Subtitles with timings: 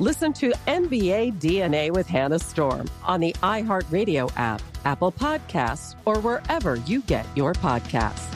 [0.00, 6.76] Listen to NBA DNA with Hannah Storm on the iHeartRadio app, Apple Podcasts, or wherever
[6.76, 8.26] you get your podcasts.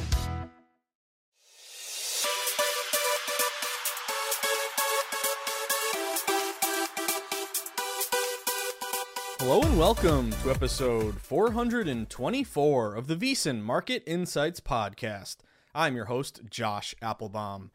[9.38, 15.36] Hello and welcome to episode 424 of the VSiN Market Insights Podcast.
[15.74, 17.70] I'm your host, Josh Appelbaum.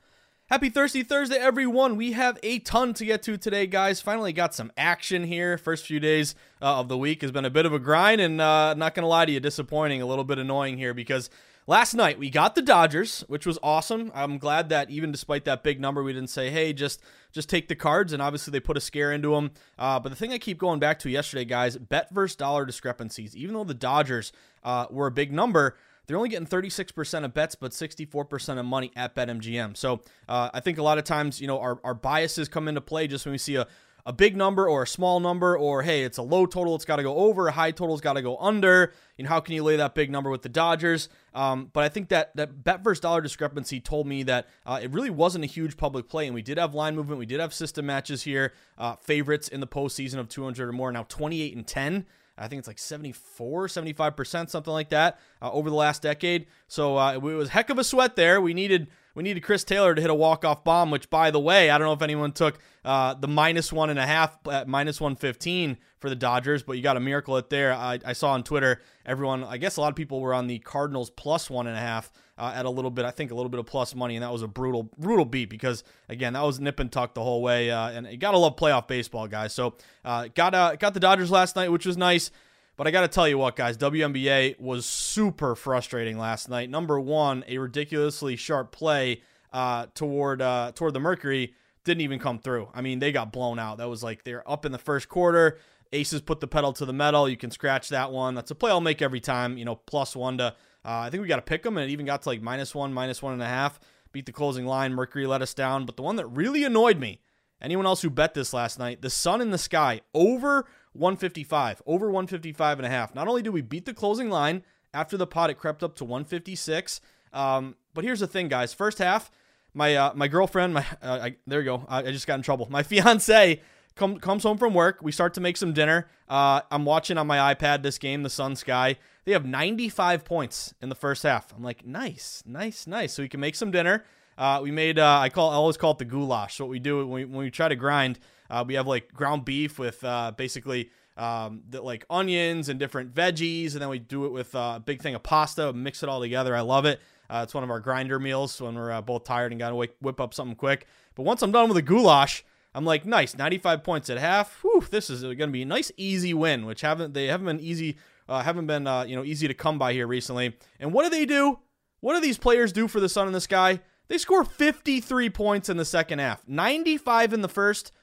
[0.52, 1.96] Happy Thirsty Thursday, everyone.
[1.96, 4.02] We have a ton to get to today, guys.
[4.02, 5.58] Finally got some action here.
[5.58, 8.42] First few days uh, of the week has been a bit of a grind, and
[8.42, 11.30] uh, not going to lie to you, disappointing, a little bit annoying here because
[11.68, 14.12] last night we got the Dodgers, which was awesome.
[14.14, 17.02] I'm glad that even despite that big number, we didn't say, hey, just
[17.32, 19.52] just take the cards, and obviously they put a scare into them.
[19.80, 23.38] Uh, but the thing I keep going back to yesterday, guys, bet versus dollar discrepancies.
[23.38, 24.34] Even though the Dodgers
[24.66, 25.78] uh, were a big number,
[26.12, 29.78] they're only getting 36% of bets, but 64% of money at BetMGM.
[29.78, 32.82] So uh, I think a lot of times, you know, our, our biases come into
[32.82, 33.66] play just when we see a,
[34.06, 36.98] a big number or a small number, or hey, it's a low total, it's got
[36.98, 38.92] to go over, a high total, it's got to go under.
[39.16, 41.08] You know, how can you lay that big number with the Dodgers?
[41.34, 44.92] Um, but I think that that bet versus dollar discrepancy told me that uh, it
[44.92, 47.54] really wasn't a huge public play, and we did have line movement, we did have
[47.54, 51.66] system matches here, uh, favorites in the postseason of 200 or more, now 28 and
[51.66, 52.06] 10.
[52.42, 56.48] I think it's like 74, 75%, something like that uh, over the last decade.
[56.68, 58.42] So uh, it was heck of a sweat there.
[58.42, 61.70] We needed we needed Chris Taylor to hit a walk-off bomb, which, by the way,
[61.70, 65.02] I don't know if anyone took uh, the minus one and a half at minus
[65.02, 67.74] 115 for the Dodgers, but you got a miracle it there.
[67.74, 70.60] I, I, saw on Twitter, everyone, I guess a lot of people were on the
[70.60, 73.50] Cardinals plus one and a half uh, at a little bit, I think a little
[73.50, 76.60] bit of plus money, and that was a brutal, brutal beat because, again, that was
[76.60, 79.54] nip and tuck the whole way, uh, and you got to love playoff baseball, guys.
[79.54, 82.32] So uh, got, uh, got the Dodgers last night, which was nice.
[82.82, 86.68] But I got to tell you what, guys, WNBA was super frustrating last night.
[86.68, 89.22] Number one, a ridiculously sharp play
[89.54, 91.54] uh, toward uh, toward the Mercury
[91.84, 92.70] didn't even come through.
[92.74, 93.78] I mean, they got blown out.
[93.78, 95.60] That was like they're up in the first quarter.
[95.94, 97.30] Aces put the pedal to the metal.
[97.30, 98.34] You can scratch that one.
[98.34, 99.60] That's a play I'll make every time.
[99.60, 100.46] You know, plus one to.
[100.46, 100.52] Uh,
[100.84, 102.94] I think we got to pick them, and it even got to like minus one,
[102.94, 103.80] minus one and a half.
[104.12, 104.96] Beat the closing line.
[104.96, 105.86] Mercury let us down.
[105.86, 107.22] But the one that really annoyed me,
[107.62, 112.08] anyone else who bet this last night, the sun in the sky over 155, over
[112.08, 113.16] 155 and a half.
[113.16, 116.06] Not only do we beat the closing line after the pot, it crept up to
[116.06, 117.02] 156.
[117.34, 118.74] Um, but here's the thing, guys.
[118.74, 119.32] First half,
[119.74, 121.86] my uh, my girlfriend, my uh, I, there you go.
[121.88, 122.68] I, I, just got in trouble.
[122.70, 123.62] My fiance
[123.96, 125.00] come, comes home from work.
[125.02, 126.10] We start to make some dinner.
[126.28, 128.98] Uh, I'm watching on my iPad this game, the Sun Sky.
[129.24, 131.54] They have 95 points in the first half.
[131.56, 133.14] I'm like, nice, nice, nice.
[133.14, 134.04] So we can make some dinner.
[134.38, 136.56] Uh, we made uh, I call I always call it the goulash.
[136.56, 138.20] So what we do when we, when we try to grind
[138.52, 143.14] uh, we have like ground beef with uh, basically um, the, like onions and different
[143.16, 146.10] veggies, and then we do it with uh, a big thing of pasta, mix it
[146.10, 146.56] all together.
[146.56, 147.00] I love it.
[147.30, 149.90] Uh, it's one of our grinder meals when we're uh, both tired and got to
[150.02, 150.86] whip up something quick.
[151.16, 152.44] But once I'm done with the goulash,
[152.76, 154.62] I'm like, nice, 95 points at half.
[154.62, 157.60] Whew, this is going to be a nice, easy win, which haven't they haven't been
[157.62, 157.98] easy,
[158.28, 160.58] uh, haven't been you know easy to come by here recently.
[160.78, 161.60] And what do they do?
[162.02, 163.80] What do these players do for the sun in the sky?
[164.10, 167.94] They score 53 points in the second half, 95 in the first,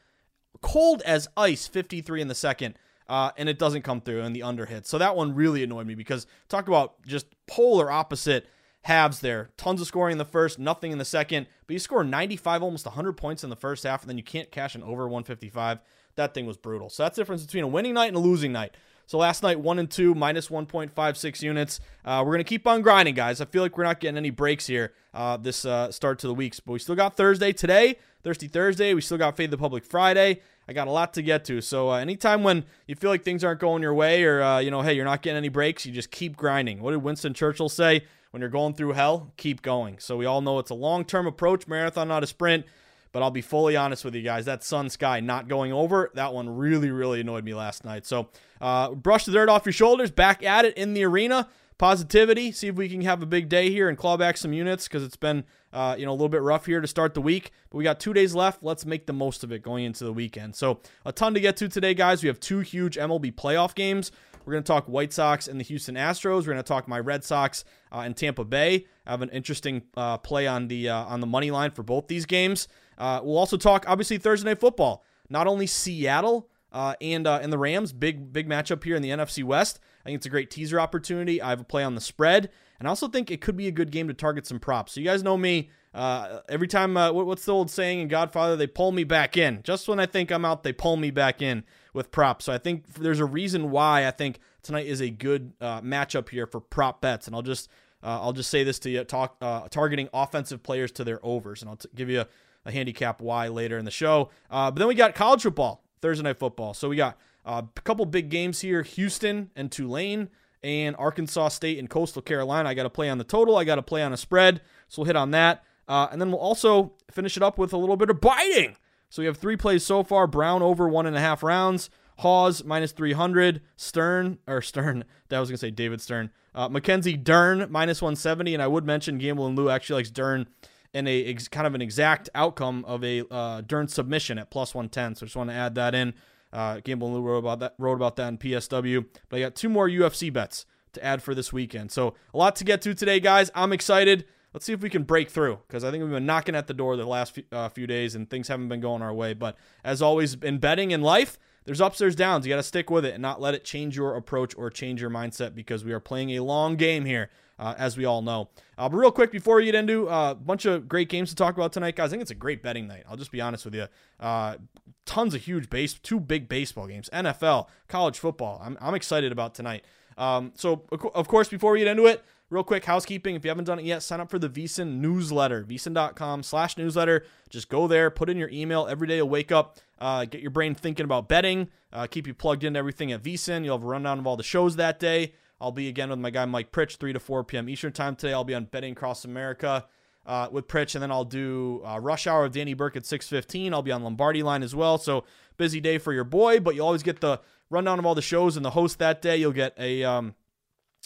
[0.61, 2.75] cold as ice, 53 in the second.
[3.09, 4.87] Uh, and it doesn't come through in the under hit.
[4.87, 8.47] So that one really annoyed me because talk about just polar opposite
[8.83, 9.49] halves there.
[9.57, 11.47] Tons of scoring in the first, nothing in the second.
[11.67, 14.51] But you score 95, almost 100 points in the first half, and then you can't
[14.51, 15.79] cash an over 155.
[16.17, 16.91] That thing was brutal.
[16.91, 18.77] So that's the difference between a winning night and a losing night.
[19.07, 21.81] So last night, one and two, minus 1.56 units.
[22.05, 23.41] Uh, we're going to keep on grinding, guys.
[23.41, 26.35] I feel like we're not getting any breaks here uh, this uh, start to the
[26.35, 28.95] weeks, but we still got Thursday today, Thirsty Thursday.
[28.95, 30.41] We still got Fade the Public Friday.
[30.69, 31.61] I got a lot to get to.
[31.61, 34.71] So uh, anytime when you feel like things aren't going your way or, uh, you
[34.71, 36.83] know, hey, you're not getting any breaks, you just keep grinding.
[36.83, 38.05] What did Winston Churchill say?
[38.31, 39.99] When you're going through hell, keep going.
[39.99, 42.67] So we all know it's a long term approach, marathon, not a sprint.
[43.11, 44.45] But I'll be fully honest with you guys.
[44.45, 48.05] That sun sky not going over, that one really, really annoyed me last night.
[48.05, 48.29] So
[48.61, 51.49] uh, brush the dirt off your shoulders, back at it in the arena.
[51.79, 52.51] Positivity.
[52.51, 55.05] See if we can have a big day here and claw back some units because
[55.05, 57.53] it's been uh, you know a little bit rough here to start the week.
[57.71, 58.63] But we got two days left.
[58.63, 60.57] Let's make the most of it going into the weekend.
[60.57, 62.23] So a ton to get to today, guys.
[62.23, 64.11] We have two huge MLB playoff games.
[64.45, 66.39] We're going to talk White Sox and the Houston Astros.
[66.39, 68.87] We're going to talk my Red Sox uh, and Tampa Bay.
[69.07, 72.09] I have an interesting uh, play on the uh, on the money line for both
[72.09, 72.67] these games.
[72.97, 75.05] Uh, we'll also talk obviously Thursday night football.
[75.29, 79.11] Not only Seattle uh, and uh, and the Rams, big big matchup here in the
[79.11, 79.81] NFC West.
[80.01, 81.43] I think it's a great teaser opportunity.
[81.43, 83.73] I have a play on the spread, and I also think it could be a
[83.73, 84.93] good game to target some props.
[84.93, 85.71] So you guys know me.
[85.95, 88.57] Uh, every time, uh, what's the old saying in Godfather?
[88.57, 89.63] They pull me back in.
[89.65, 92.45] Just when I think I'm out, they pull me back in with props.
[92.45, 96.29] So I think there's a reason why I think tonight is a good uh, matchup
[96.29, 97.27] here for prop bets.
[97.27, 97.69] And I'll just
[98.03, 101.63] uh, I'll just say this to you: talk uh, targeting offensive players to their overs,
[101.63, 102.29] and I'll t- give you a,
[102.65, 104.31] a, handicap why later in the show.
[104.51, 106.75] Uh, but then we got college football, Thursday night football.
[106.75, 107.19] So we got
[107.49, 110.29] a couple big games here: Houston and Tulane,
[110.63, 112.69] and Arkansas State and Coastal Carolina.
[112.69, 113.57] I got to play on the total.
[113.57, 114.61] I got to play on a spread.
[114.89, 117.79] So we'll hit on that, uh, and then we'll also finish it up with a
[117.79, 118.77] little bit of biting.
[119.11, 121.91] So we have three plays so far: Brown over one and a half rounds.
[122.19, 125.05] Hawes minus 300, Stern or Stern.
[125.29, 126.31] That was gonna say David Stern.
[126.55, 130.47] Uh, Mackenzie Dern minus 170, and I would mention Gamble and Lou actually likes Dern
[130.95, 134.75] in a ex, kind of an exact outcome of a uh, Dern submission at plus
[134.75, 135.17] 110.
[135.17, 136.15] So I just want to add that in.
[136.53, 139.07] Uh, Gamble and Lou wrote about that wrote about that in PSW.
[139.29, 141.91] But I got two more UFC bets to add for this weekend.
[141.91, 143.51] So a lot to get to today, guys.
[143.55, 144.25] I'm excited.
[144.55, 146.75] Let's see if we can break through because I think we've been knocking at the
[146.75, 149.35] door the last few, uh, few days and things haven't been going our way.
[149.35, 152.47] But as always, in betting in life, there's ups, there's downs.
[152.47, 155.03] You got to stick with it and not let it change your approach or change
[155.03, 157.29] your mindset because we are playing a long game here,
[157.59, 158.49] uh, as we all know.
[158.79, 161.37] Uh, but real quick, before we get into uh, a bunch of great games to
[161.37, 163.03] talk about tonight, guys, I think it's a great betting night.
[163.07, 163.87] I'll just be honest with you.
[164.19, 164.57] Uh,
[165.05, 168.63] tons of huge base, two big baseball games, NFL, college football.
[168.65, 169.85] I'm, I'm excited about tonight.
[170.17, 173.65] Um, so, of course, before we get into it, real quick housekeeping if you haven't
[173.65, 178.11] done it yet sign up for the VSiN newsletter vsin.com slash newsletter just go there
[178.11, 181.29] put in your email every day you'll wake up uh, get your brain thinking about
[181.29, 184.37] betting uh, keep you plugged into everything at VSiN you'll have a rundown of all
[184.37, 187.45] the shows that day i'll be again with my guy mike pritch 3 to 4
[187.45, 189.87] p.m eastern time today i'll be on betting across america
[190.29, 193.73] uh, with Pritch, and then I'll do uh, Rush Hour with Danny Burke at 6:15.
[193.73, 194.99] I'll be on Lombardi line as well.
[194.99, 195.25] So
[195.57, 198.55] busy day for your boy, but you always get the rundown of all the shows
[198.55, 199.39] and the host that day.
[199.39, 200.35] You'll get a um,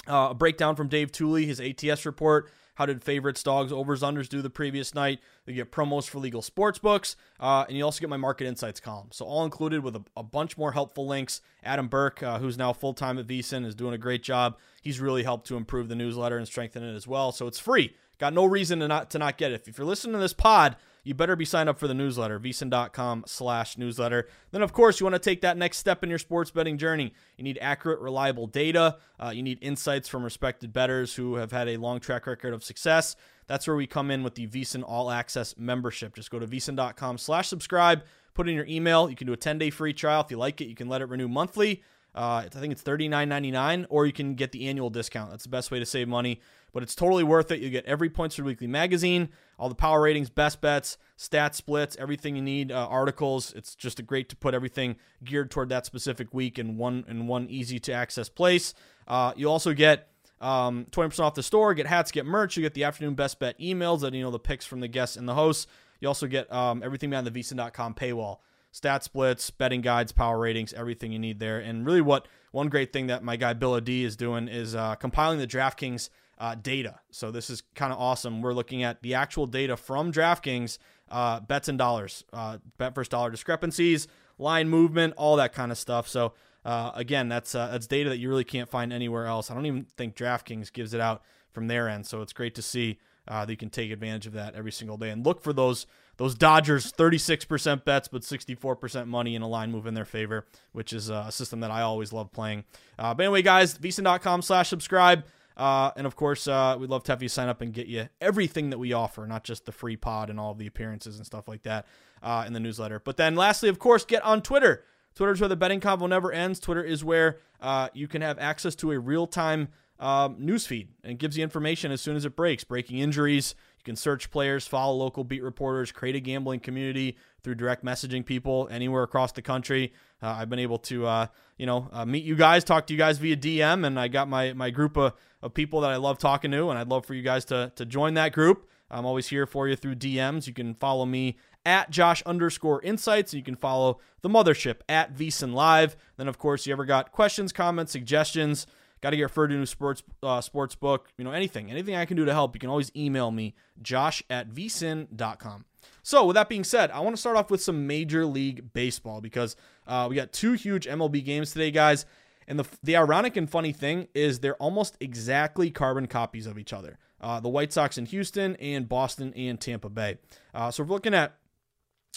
[0.09, 2.51] uh, a breakdown from Dave Tuley, his ATS report.
[2.75, 5.21] How did favorites, dogs, overs, unders do the previous night?
[5.47, 8.81] You get promos for legal sports books, uh, and you also get my market insights
[8.81, 9.09] column.
[9.13, 11.43] So all included with a, a bunch more helpful links.
[11.63, 14.57] Adam Burke, uh, who's now full time at VSiN, is doing a great job.
[14.81, 17.31] He's really helped to improve the newsletter and strengthen it as well.
[17.31, 17.95] So it's free.
[18.19, 19.69] Got no reason to not to not get it.
[19.69, 23.25] If you're listening to this pod, you better be signed up for the newsletter, vsin.com
[23.27, 24.29] slash newsletter.
[24.53, 27.13] Then, of course, you want to take that next step in your sports betting journey.
[27.37, 28.99] You need accurate, reliable data.
[29.19, 32.63] Uh, you need insights from respected bettors who have had a long track record of
[32.63, 33.17] success.
[33.47, 36.15] That's where we come in with the VSiN All Access membership.
[36.15, 38.05] Just go to vsin.com slash subscribe,
[38.35, 39.11] put in your email.
[39.11, 40.21] You can do a 10-day free trial.
[40.21, 41.83] If you like it, you can let it renew monthly.
[42.15, 45.31] Uh, I think it's $39.99, or you can get the annual discount.
[45.31, 46.41] That's the best way to save money
[46.73, 47.61] but it's totally worth it.
[47.61, 49.29] You get every Point Spread Weekly magazine,
[49.59, 53.53] all the power ratings, best bets, stat splits, everything you need, uh, articles.
[53.53, 57.27] It's just a great to put everything geared toward that specific week in one in
[57.27, 58.75] one easy to access place.
[59.07, 60.09] Uh, you also get
[60.41, 62.57] um, 20% off the store, get hats, get merch.
[62.57, 65.17] You get the afternoon best bet emails that you know the picks from the guests
[65.17, 65.67] and the hosts.
[66.01, 68.39] You also get um, everything behind the vsin.com paywall.
[68.73, 71.59] Stat splits, betting guides, power ratings, everything you need there.
[71.61, 74.95] And really, what one great thing that my guy Bill D is doing is uh,
[74.97, 76.99] compiling the DraftKings uh, data.
[77.11, 78.43] So this is kind of awesome.
[78.43, 80.79] We're looking at the actual data from DraftKings,
[81.11, 85.79] uh, bets and dollars, uh, bet versus dollar discrepancies, line movement, all that kind of
[85.79, 86.09] stuff.
[86.09, 86.33] So
[86.65, 89.51] uh, again, that's uh, that's data that you really can't find anywhere else.
[89.51, 92.07] I don't even think DraftKings gives it out from their end.
[92.07, 92.99] So it's great to see
[93.29, 95.87] uh, that you can take advantage of that every single day and look for those
[96.23, 100.93] those Dodgers 36% bets but 64% money in a line move in their favor, which
[100.93, 102.63] is a system that I always love playing.
[102.97, 105.25] Uh, but anyway, guys, vsin.com slash subscribe.
[105.57, 108.09] Uh, and of course, uh, we'd love to have you sign up and get you
[108.21, 111.49] everything that we offer, not just the free pod and all the appearances and stuff
[111.49, 111.87] like that
[112.23, 113.01] uh, in the newsletter.
[113.01, 114.85] But then lastly, of course, get on Twitter.
[115.17, 116.61] Twitter is where the betting convo never ends.
[116.61, 121.19] Twitter is where uh, you can have access to a real time um, newsfeed and
[121.19, 122.63] gives you information as soon as it breaks.
[122.63, 123.57] Breaking injuries.
[123.83, 128.25] You can search players, follow local beat reporters, create a gambling community through direct messaging
[128.25, 129.93] people anywhere across the country.
[130.23, 131.27] Uh, I've been able to, uh,
[131.59, 134.29] you know, uh, meet you guys, talk to you guys via DM, and I got
[134.29, 137.15] my my group of, of people that I love talking to, and I'd love for
[137.15, 138.69] you guys to to join that group.
[138.89, 140.47] I'm always here for you through DMs.
[140.47, 141.37] You can follow me
[141.67, 143.35] at Josh underscore insights.
[143.35, 145.97] You can follow the mothership at VSiN Live.
[146.17, 148.67] Then, of course, you ever got questions, comments, suggestions,
[149.03, 152.07] got to get referred to a sports uh, sports book, you know, anything, anything I
[152.07, 155.65] can do to help, you can always email me, josh at vsin.com.
[156.05, 159.21] So, with that being said, I want to start off with some Major League Baseball
[159.21, 159.57] because
[159.87, 162.07] uh, we got two huge MLB games today, guys.
[162.49, 166.73] And the, the ironic and funny thing is they're almost exactly carbon copies of each
[166.73, 166.99] other.
[167.21, 170.19] Uh, the White Sox in Houston and Boston and Tampa Bay.
[170.53, 171.37] Uh, so, we're looking at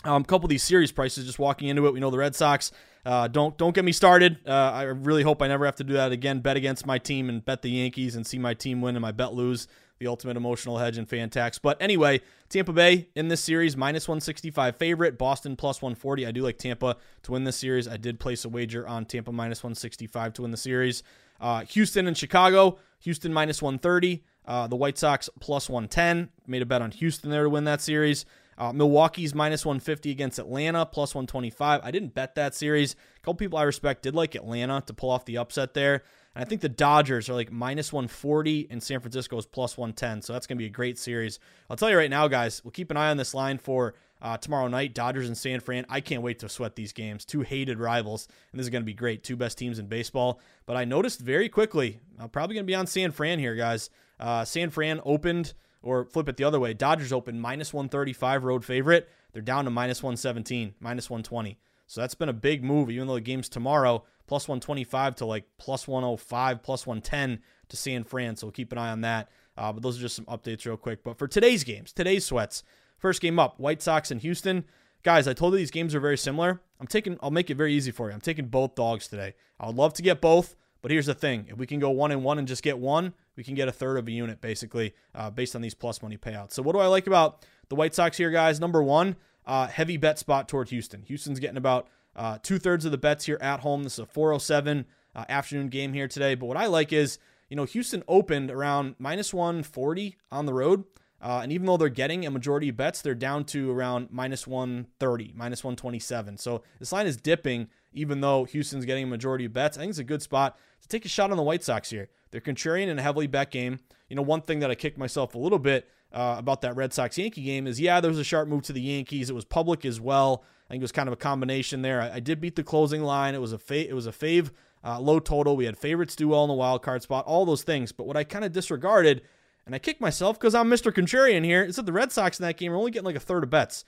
[0.04, 2.36] um, a couple of these series prices, just walking into it, we know the Red
[2.36, 2.72] Sox.
[3.06, 4.40] Uh, don't don't get me started.
[4.48, 6.40] Uh, I really hope I never have to do that again.
[6.40, 9.12] Bet against my team and bet the Yankees and see my team win and my
[9.12, 9.68] bet lose.
[10.00, 11.58] The ultimate emotional hedge and fan tax.
[11.58, 15.18] But anyway, Tampa Bay in this series minus 165 favorite.
[15.18, 16.26] Boston plus 140.
[16.28, 17.88] I do like Tampa to win this series.
[17.88, 21.04] I did place a wager on Tampa minus 165 to win the series.
[21.40, 22.78] Uh, Houston and Chicago.
[23.00, 24.26] Houston minus 130.
[24.46, 26.30] Uh, the White Sox plus 110.
[26.46, 28.26] Made a bet on Houston there to win that series.
[28.58, 31.82] Uh, Milwaukee's minus 150 against Atlanta, plus 125.
[31.84, 32.94] I didn't bet that series.
[32.94, 36.04] A couple people I respect did like Atlanta to pull off the upset there.
[36.36, 40.22] And I think the Dodgers are like minus 140 and San Francisco is plus 110.
[40.22, 41.40] So that's going to be a great series.
[41.70, 44.38] I'll tell you right now, guys, we'll keep an eye on this line for uh,
[44.38, 45.86] tomorrow night, Dodgers and San Fran.
[45.90, 47.26] I can't wait to sweat these games.
[47.26, 49.24] Two hated rivals, and this is going to be great.
[49.24, 50.40] Two best teams in baseball.
[50.66, 53.90] But I noticed very quickly, I'm probably going to be on San Fran here, guys.
[54.20, 55.54] Uh, San Fran opened
[55.86, 56.74] or flip it the other way.
[56.74, 59.08] Dodgers open minus 135 road favorite.
[59.32, 61.58] They're down to minus 117, minus 120.
[61.88, 65.46] So that's been a big move, even though the game's tomorrow, plus 125 to like
[65.58, 67.40] plus 105, plus 110
[67.70, 68.36] to San Fran.
[68.36, 69.30] So we'll keep an eye on that.
[69.56, 71.04] Uh, but those are just some updates real quick.
[71.04, 72.64] But for today's games, today's sweats,
[72.98, 74.66] first game up, White Sox and Houston.
[75.04, 76.62] Guys, I told you these games are very similar.
[76.80, 78.14] I'm taking, I'll make it very easy for you.
[78.16, 79.36] I'm taking both dogs today.
[79.60, 80.56] I would love to get both.
[80.86, 83.16] But here's the thing: if we can go one and one and just get one,
[83.36, 86.16] we can get a third of a unit basically uh, based on these plus money
[86.16, 86.52] payouts.
[86.52, 88.60] So what do I like about the White Sox here, guys?
[88.60, 89.16] Number one,
[89.48, 91.02] uh, heavy bet spot toward Houston.
[91.02, 93.82] Houston's getting about uh, two thirds of the bets here at home.
[93.82, 96.36] This is a 407 uh, afternoon game here today.
[96.36, 97.18] But what I like is,
[97.50, 100.84] you know, Houston opened around minus 140 on the road.
[101.20, 104.46] Uh, and even though they're getting a majority of bets, they're down to around minus
[104.46, 106.38] 130, minus 127.
[106.38, 109.78] So this line is dipping, even though Houston's getting a majority of bets.
[109.78, 112.10] I think it's a good spot to take a shot on the White Sox here.
[112.30, 113.80] They're contrarian in a heavily bet game.
[114.10, 116.94] You know, one thing that I kicked myself a little bit uh, about that Red
[116.94, 119.30] Sox Yankee game is, yeah, there was a sharp move to the Yankees.
[119.30, 120.44] It was public as well.
[120.68, 122.02] I think it was kind of a combination there.
[122.02, 123.36] I, I did beat the closing line.
[123.36, 124.52] It was a fa- it was a fave
[124.84, 125.56] uh, low total.
[125.56, 127.26] We had favorites do well in the wild card spot.
[127.26, 127.92] All those things.
[127.92, 129.22] But what I kind of disregarded,
[129.66, 130.92] and I kicked myself because I'm Mr.
[130.92, 133.20] Contrarian here, is that the Red Sox in that game are only getting like a
[133.20, 133.86] third of bets.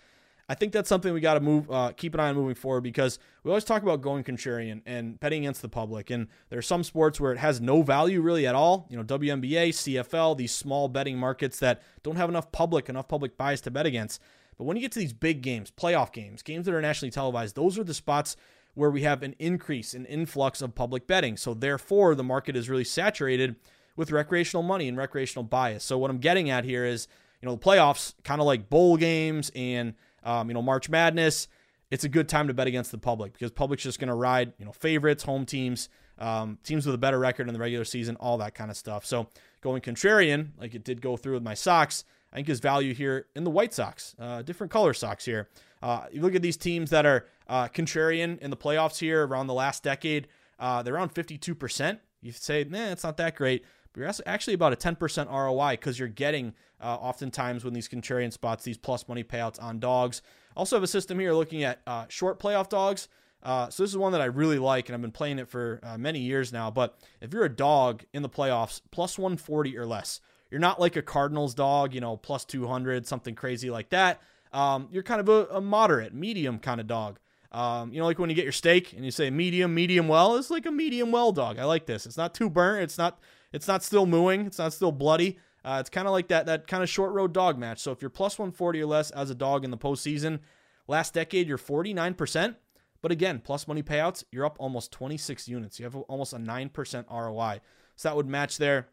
[0.49, 2.81] I think that's something we got to move, uh, keep an eye on moving forward
[2.81, 6.09] because we always talk about going contrarian and betting against the public.
[6.09, 8.87] And there are some sports where it has no value really at all.
[8.89, 13.37] You know, WNBA, CFL, these small betting markets that don't have enough public, enough public
[13.37, 14.21] bias to bet against.
[14.57, 17.55] But when you get to these big games, playoff games, games that are nationally televised,
[17.55, 18.37] those are the spots
[18.73, 21.35] where we have an increase, an influx of public betting.
[21.35, 23.57] So therefore, the market is really saturated
[23.97, 25.83] with recreational money and recreational bias.
[25.83, 27.07] So what I'm getting at here is,
[27.41, 29.93] you know, the playoffs, kind of like bowl games and
[30.27, 31.47] um, you know, March Madness,
[31.89, 34.51] it's a good time to bet against the public because public's just going to ride,
[34.59, 35.87] you know, favorites, home teams,
[36.19, 39.05] um, teams with a better record in the regular season, all that kind of stuff.
[39.05, 39.29] So
[39.61, 42.03] going contrarian, like it did go through with my socks,
[42.33, 45.47] I think is value here in the White Sox, uh, different color socks here.
[45.81, 49.47] Uh, you look at these teams that are uh, contrarian in the playoffs here around
[49.47, 50.27] the last decade,
[50.59, 51.99] uh, they're around 52%.
[52.21, 53.63] You say, nah, it's not that great.
[53.97, 58.63] You're actually about a 10% ROI because you're getting uh, oftentimes when these contrarian spots,
[58.63, 60.21] these plus money payouts on dogs.
[60.55, 63.07] Also have a system here looking at uh, short playoff dogs.
[63.41, 65.79] Uh, so this is one that I really like, and I've been playing it for
[65.83, 66.69] uh, many years now.
[66.69, 70.95] But if you're a dog in the playoffs, plus 140 or less, you're not like
[70.95, 74.21] a Cardinals dog, you know, plus 200, something crazy like that.
[74.53, 77.19] Um, you're kind of a, a, moderate, medium kind of dog.
[77.51, 80.35] Um, you know, like when you get your steak and you say medium, medium well,
[80.35, 81.59] it's like a medium well dog.
[81.59, 82.05] I like this.
[82.05, 82.83] It's not too burnt.
[82.83, 83.19] It's not.
[83.51, 84.45] It's not still mooing.
[84.45, 85.37] It's not still bloody.
[85.63, 87.79] Uh, it's kind of like that that kind of short road dog match.
[87.79, 90.39] So if you're plus 140 or less as a dog in the postseason,
[90.87, 92.55] last decade you're 49%.
[93.01, 95.79] But again, plus money payouts, you're up almost 26 units.
[95.79, 97.61] You have almost a 9% ROI.
[97.95, 98.87] So that would match there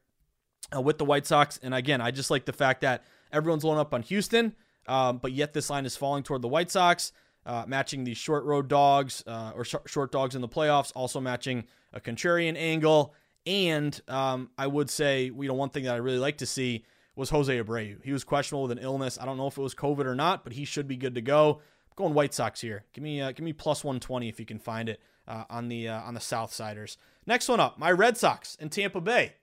[0.75, 1.59] uh, with the White Sox.
[1.63, 4.55] And again, I just like the fact that everyone's loading up on Houston,
[4.87, 7.13] um, but yet this line is falling toward the White Sox,
[7.47, 11.21] uh, matching the short road dogs uh, or sh- short dogs in the playoffs, also
[11.21, 13.15] matching a contrarian angle.
[13.47, 16.85] And um, I would say, you know, one thing that I really like to see
[17.17, 18.03] was Jose Abreu.
[18.03, 19.19] He was questionable with an illness.
[19.21, 21.21] I don't know if it was COVID or not, but he should be good to
[21.21, 21.61] go.
[21.91, 22.85] I'm going White Sox here.
[22.93, 25.89] Give me, uh, give me plus 120 if you can find it uh, on the
[25.89, 26.97] uh, on the South Siders.
[27.27, 29.35] Next one up, my Red Sox and Tampa Bay.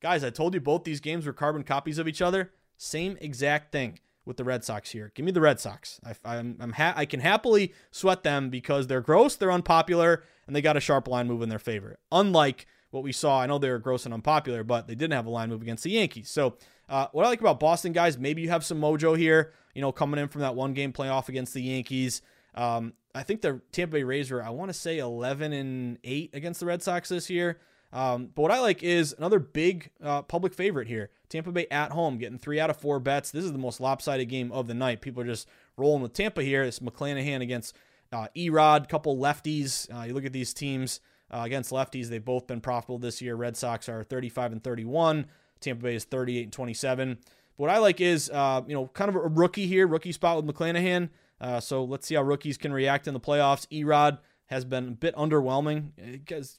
[0.00, 2.52] Guys, I told you both these games were carbon copies of each other.
[2.76, 5.12] Same exact thing with the Red Sox here.
[5.14, 6.00] Give me the Red Sox.
[6.24, 10.54] I, am I'm ha- I can happily sweat them because they're gross, they're unpopular, and
[10.54, 11.98] they got a sharp line move in their favor.
[12.12, 15.26] Unlike what we saw, I know they were gross and unpopular, but they didn't have
[15.26, 16.30] a line move against the Yankees.
[16.30, 16.56] So,
[16.88, 19.52] uh, what I like about Boston guys, maybe you have some mojo here.
[19.74, 22.22] You know, coming in from that one game playoff against the Yankees.
[22.54, 26.30] Um, I think the Tampa Bay Rays were, I want to say, 11 and 8
[26.32, 27.58] against the Red Sox this year.
[27.92, 31.10] Um, but what I like is another big uh, public favorite here.
[31.28, 33.30] Tampa Bay at home, getting three out of four bets.
[33.30, 35.00] This is the most lopsided game of the night.
[35.00, 36.62] People are just rolling with Tampa here.
[36.62, 37.76] It's McClanahan against
[38.12, 39.92] uh, Erod, couple lefties.
[39.94, 43.34] Uh, you look at these teams uh, against lefties; they've both been profitable this year.
[43.36, 45.26] Red Sox are 35 and 31.
[45.60, 47.18] Tampa Bay is 38 and 27.
[47.20, 50.36] But what I like is, uh, you know, kind of a rookie here, rookie spot
[50.42, 51.08] with McClanahan.
[51.40, 53.66] Uh, so let's see how rookies can react in the playoffs.
[53.68, 56.58] Erod has been a bit underwhelming because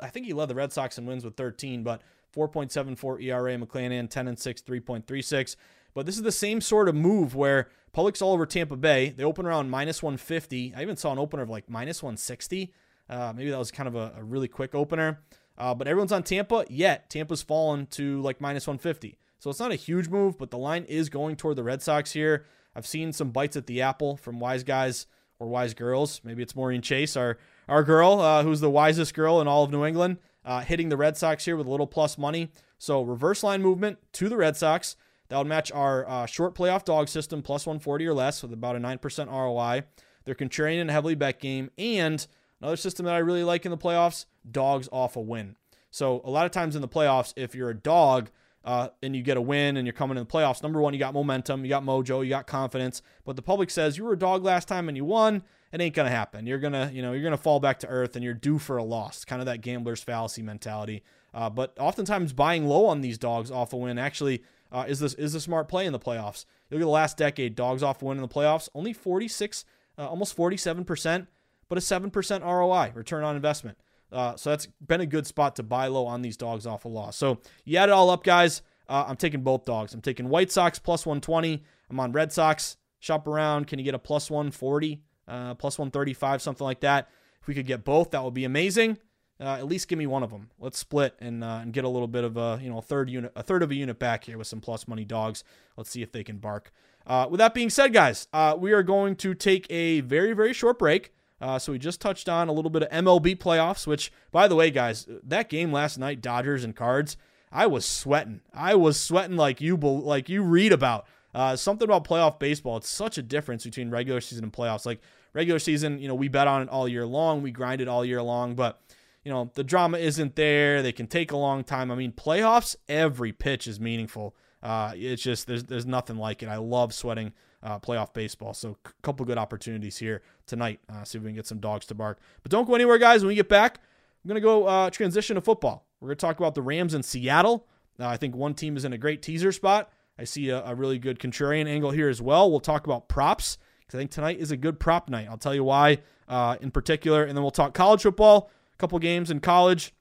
[0.00, 2.02] I think he led the Red Sox in wins with 13, but
[2.34, 5.56] 4.74 ERA, McClanahan 10 and 6, 3.36.
[5.94, 9.10] But this is the same sort of move where Public's all over Tampa Bay.
[9.10, 10.74] They open around minus 150.
[10.76, 12.72] I even saw an opener of like minus 160.
[13.08, 15.20] Uh, maybe that was kind of a, a really quick opener.
[15.56, 19.18] Uh, but everyone's on Tampa, yet Tampa's fallen to like minus 150.
[19.38, 22.12] So it's not a huge move, but the line is going toward the Red Sox
[22.12, 22.44] here.
[22.74, 25.06] I've seen some bites at the apple from wise guys
[25.38, 26.20] or wise girls.
[26.24, 29.70] Maybe it's Maureen Chase, our our girl, uh, who's the wisest girl in all of
[29.70, 32.50] New England, uh, hitting the Red Sox here with a little plus money.
[32.78, 34.96] So reverse line movement to the Red Sox.
[35.28, 38.76] That would match our uh, short playoff dog system, plus 140 or less, with about
[38.76, 39.82] a 9% ROI.
[40.24, 41.70] They're contrarian in a heavily bet game.
[41.76, 42.26] And
[42.60, 45.56] another system that I really like in the playoffs, dogs off a win.
[45.90, 48.30] So a lot of times in the playoffs, if you're a dog,
[48.64, 50.62] uh, and you get a win and you're coming in the playoffs.
[50.62, 53.00] Number one, you got momentum, you got mojo, you got confidence.
[53.24, 55.42] But the public says you were a dog last time and you won.
[55.72, 56.46] It ain't gonna happen.
[56.46, 58.84] You're gonna, you know, you're gonna fall back to earth and you're due for a
[58.84, 59.24] loss.
[59.24, 61.02] Kind of that gambler's fallacy mentality.
[61.32, 64.42] Uh, but oftentimes buying low on these dogs off a win actually
[64.72, 66.44] uh, is this is a smart play in the playoffs.
[66.68, 69.64] You look at the last decade, dogs off a win in the playoffs, only 46,
[69.98, 71.28] uh, almost 47 percent,
[71.68, 73.78] but a seven percent ROI, return on investment.
[74.10, 76.88] Uh, so that's been a good spot to buy low on these dogs off a
[76.88, 77.16] loss.
[77.16, 78.62] So you add it all up, guys.
[78.88, 79.92] Uh, I'm taking both dogs.
[79.92, 81.62] I'm taking White Sox plus 120.
[81.90, 82.76] I'm on Red Sox.
[83.00, 83.66] Shop around.
[83.66, 87.08] Can you get a plus 140, uh, plus 135, something like that?
[87.40, 88.98] If we could get both, that would be amazing.
[89.40, 90.50] Uh, at least give me one of them.
[90.58, 93.08] Let's split and uh, and get a little bit of a you know a third
[93.08, 95.44] unit, a third of a unit back here with some plus money dogs.
[95.76, 96.72] Let's see if they can bark.
[97.06, 98.26] Uh, with that being said, guys,
[98.58, 101.12] we are going to take a very very short break.
[101.40, 104.56] Uh, so we just touched on a little bit of MLB playoffs, which, by the
[104.56, 107.16] way, guys, that game last night, Dodgers and Cards,
[107.52, 108.40] I was sweating.
[108.52, 111.06] I was sweating like you like you read about.
[111.34, 112.78] Uh, something about playoff baseball.
[112.78, 114.84] It's such a difference between regular season and playoffs.
[114.86, 115.00] Like
[115.32, 117.42] regular season, you know, we bet on it all year long.
[117.42, 118.80] We grind it all year long, but
[119.24, 120.82] you know the drama isn't there.
[120.82, 121.90] They can take a long time.
[121.90, 124.34] I mean, playoffs, every pitch is meaningful.
[124.62, 126.48] Uh, it's just there's there's nothing like it.
[126.48, 128.54] I love sweating uh, playoff baseball.
[128.54, 130.80] So a couple good opportunities here tonight.
[130.88, 132.18] Uh, see if we can get some dogs to bark.
[132.42, 133.22] But don't go anywhere, guys.
[133.22, 133.80] When we get back,
[134.24, 135.86] I'm gonna go uh, transition to football.
[136.00, 137.66] We're gonna talk about the Rams in Seattle.
[138.00, 139.90] I think one team is in a great teaser spot.
[140.18, 142.50] I see a, a really good contrarian angle here as well.
[142.50, 145.26] We'll talk about props because I think tonight is a good prop night.
[145.28, 148.50] I'll tell you why uh, in particular, and then we'll talk college football.
[148.74, 149.92] A couple games in college.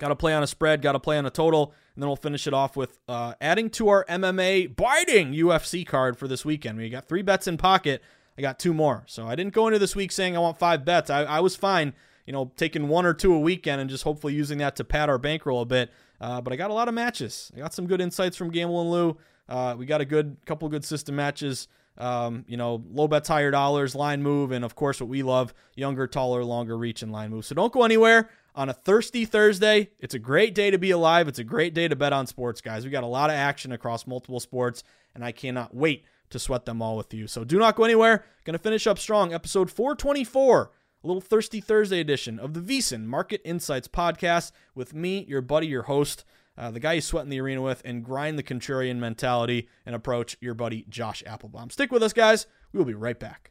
[0.00, 0.82] Got to play on a spread.
[0.82, 1.74] Got to play on a total.
[1.94, 6.16] And then we'll finish it off with uh, adding to our MMA biting UFC card
[6.16, 6.78] for this weekend.
[6.78, 8.02] We got three bets in pocket.
[8.38, 9.04] I got two more.
[9.06, 11.10] So I didn't go into this week saying I want five bets.
[11.10, 11.92] I, I was fine,
[12.24, 15.10] you know, taking one or two a weekend and just hopefully using that to pad
[15.10, 15.92] our bankroll a bit.
[16.18, 17.52] Uh, but I got a lot of matches.
[17.54, 19.16] I got some good insights from Gamble and Lou.
[19.50, 23.50] Uh, we got a good couple good system matches Um, you know, low bets, higher
[23.50, 27.30] dollars, line move, and of course, what we love younger, taller, longer reach and line
[27.30, 27.44] move.
[27.44, 29.90] So don't go anywhere on a thirsty Thursday.
[29.98, 31.28] It's a great day to be alive.
[31.28, 32.84] It's a great day to bet on sports, guys.
[32.84, 34.82] We got a lot of action across multiple sports,
[35.14, 37.26] and I cannot wait to sweat them all with you.
[37.26, 38.24] So do not go anywhere.
[38.44, 39.34] Going to finish up strong.
[39.34, 40.70] Episode 424,
[41.02, 45.66] a little thirsty Thursday edition of the VSiN Market Insights podcast with me, your buddy,
[45.66, 46.24] your host,
[46.56, 49.94] uh, the guy you sweat in the arena with, and grind the contrarian mentality and
[49.94, 51.72] approach your buddy Josh Appelbaum.
[51.72, 52.46] Stick with us, guys.
[52.72, 53.50] We will be right back.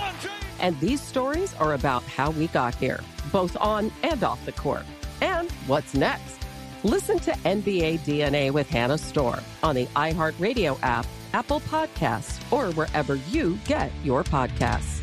[0.61, 2.99] And these stories are about how we got here,
[3.31, 4.85] both on and off the court.
[5.19, 6.37] And what's next?
[6.83, 13.15] Listen to NBA DNA with Hannah Storm on the iHeartRadio app, Apple Podcasts, or wherever
[13.15, 15.01] you get your podcasts.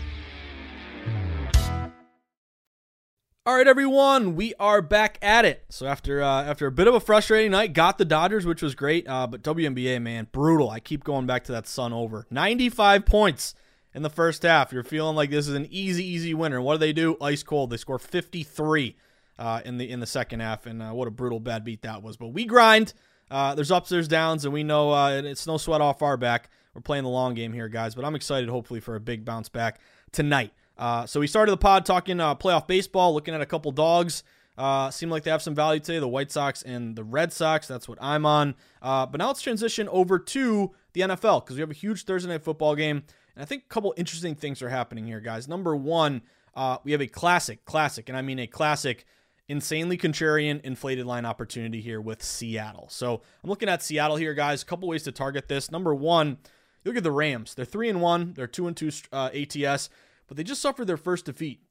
[3.46, 5.64] All right, everyone, we are back at it.
[5.70, 8.74] So after uh, after a bit of a frustrating night, got the Dodgers, which was
[8.74, 9.08] great.
[9.08, 10.68] Uh, but WNBA, man, brutal.
[10.68, 13.54] I keep going back to that Sun over 95 points
[13.94, 14.72] in the first half.
[14.72, 16.60] You're feeling like this is an easy, easy winner.
[16.60, 17.16] What do they do?
[17.20, 17.70] Ice cold.
[17.70, 18.96] They score 53
[19.38, 22.02] uh, in the in the second half, and uh, what a brutal bad beat that
[22.02, 22.16] was.
[22.16, 22.94] But we grind.
[23.30, 26.50] Uh, there's ups, there's downs, and we know uh, it's no sweat off our back.
[26.74, 27.94] We're playing the long game here, guys.
[27.94, 29.80] But I'm excited, hopefully, for a big bounce back
[30.12, 30.52] tonight.
[30.78, 34.22] Uh, so we started the pod talking uh, playoff baseball, looking at a couple dogs.
[34.56, 35.98] Uh, seem like they have some value today.
[35.98, 37.68] The White Sox and the Red Sox.
[37.68, 38.54] That's what I'm on.
[38.82, 42.28] Uh, but now let's transition over to the NFL because we have a huge Thursday
[42.28, 43.04] night football game.
[43.38, 45.46] And I think a couple interesting things are happening here, guys.
[45.48, 46.22] Number one,
[46.54, 49.06] uh, we have a classic, classic, and I mean a classic,
[49.46, 52.88] insanely contrarian inflated line opportunity here with Seattle.
[52.90, 54.62] So I'm looking at Seattle here, guys.
[54.62, 55.70] A couple ways to target this.
[55.70, 56.38] Number one,
[56.84, 57.54] you look at the Rams.
[57.54, 58.34] They're three and one.
[58.34, 59.88] They're two and two uh, ATS
[60.28, 61.62] but they just suffered their first defeat.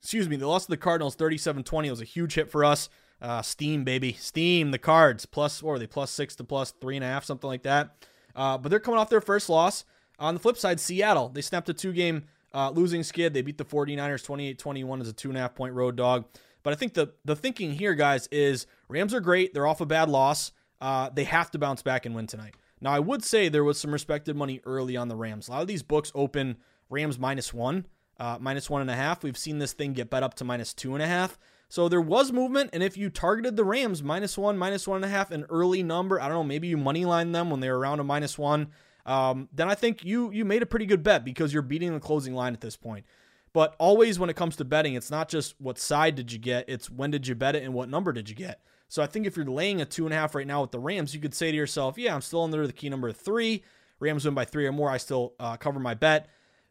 [0.00, 1.88] Excuse me, they lost to the Cardinals 37 20.
[1.88, 2.88] It was a huge hit for us.
[3.20, 4.12] Uh, steam, baby.
[4.12, 5.26] Steam, the cards.
[5.26, 5.88] Plus, what are they?
[5.88, 8.06] Plus six to plus three and a half, something like that.
[8.36, 9.84] Uh, but they're coming off their first loss.
[10.18, 13.34] On the flip side, Seattle, they snapped a two game uh, losing skid.
[13.34, 16.24] They beat the 49ers 28 21 as a two and a half point road dog.
[16.62, 19.54] But I think the, the thinking here, guys, is Rams are great.
[19.54, 20.52] They're off a bad loss.
[20.80, 22.54] Uh, they have to bounce back and win tonight.
[22.80, 25.48] Now, I would say there was some respected money early on the Rams.
[25.48, 26.58] A lot of these books open
[26.90, 27.86] Rams minus one,
[28.18, 29.22] uh, minus one and a half.
[29.22, 31.38] We've seen this thing get bet up to minus two and a half.
[31.68, 35.04] So there was movement, and if you targeted the Rams minus one, minus one and
[35.04, 37.68] a half, an early number, I don't know, maybe you money line them when they
[37.68, 38.68] were around a minus one,
[39.08, 42.00] um, then I think you you made a pretty good bet because you're beating the
[42.00, 43.06] closing line at this point.
[43.54, 46.68] But always when it comes to betting, it's not just what side did you get,
[46.68, 48.60] it's when did you bet it and what number did you get.
[48.88, 50.78] So I think if you're laying a two and a half right now with the
[50.78, 53.64] Rams, you could say to yourself, yeah, I'm still under the key number three.
[54.00, 54.90] Rams win by three or more.
[54.90, 56.28] I still uh, cover my bet.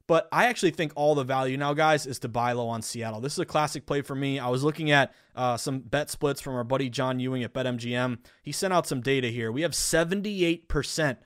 [0.08, 3.20] But I actually think all the value now, guys, is to buy low on Seattle.
[3.20, 4.40] This is a classic play for me.
[4.40, 8.20] I was looking at uh, some bet splits from our buddy John Ewing at BetMGM.
[8.42, 9.52] He sent out some data here.
[9.52, 11.18] We have 78%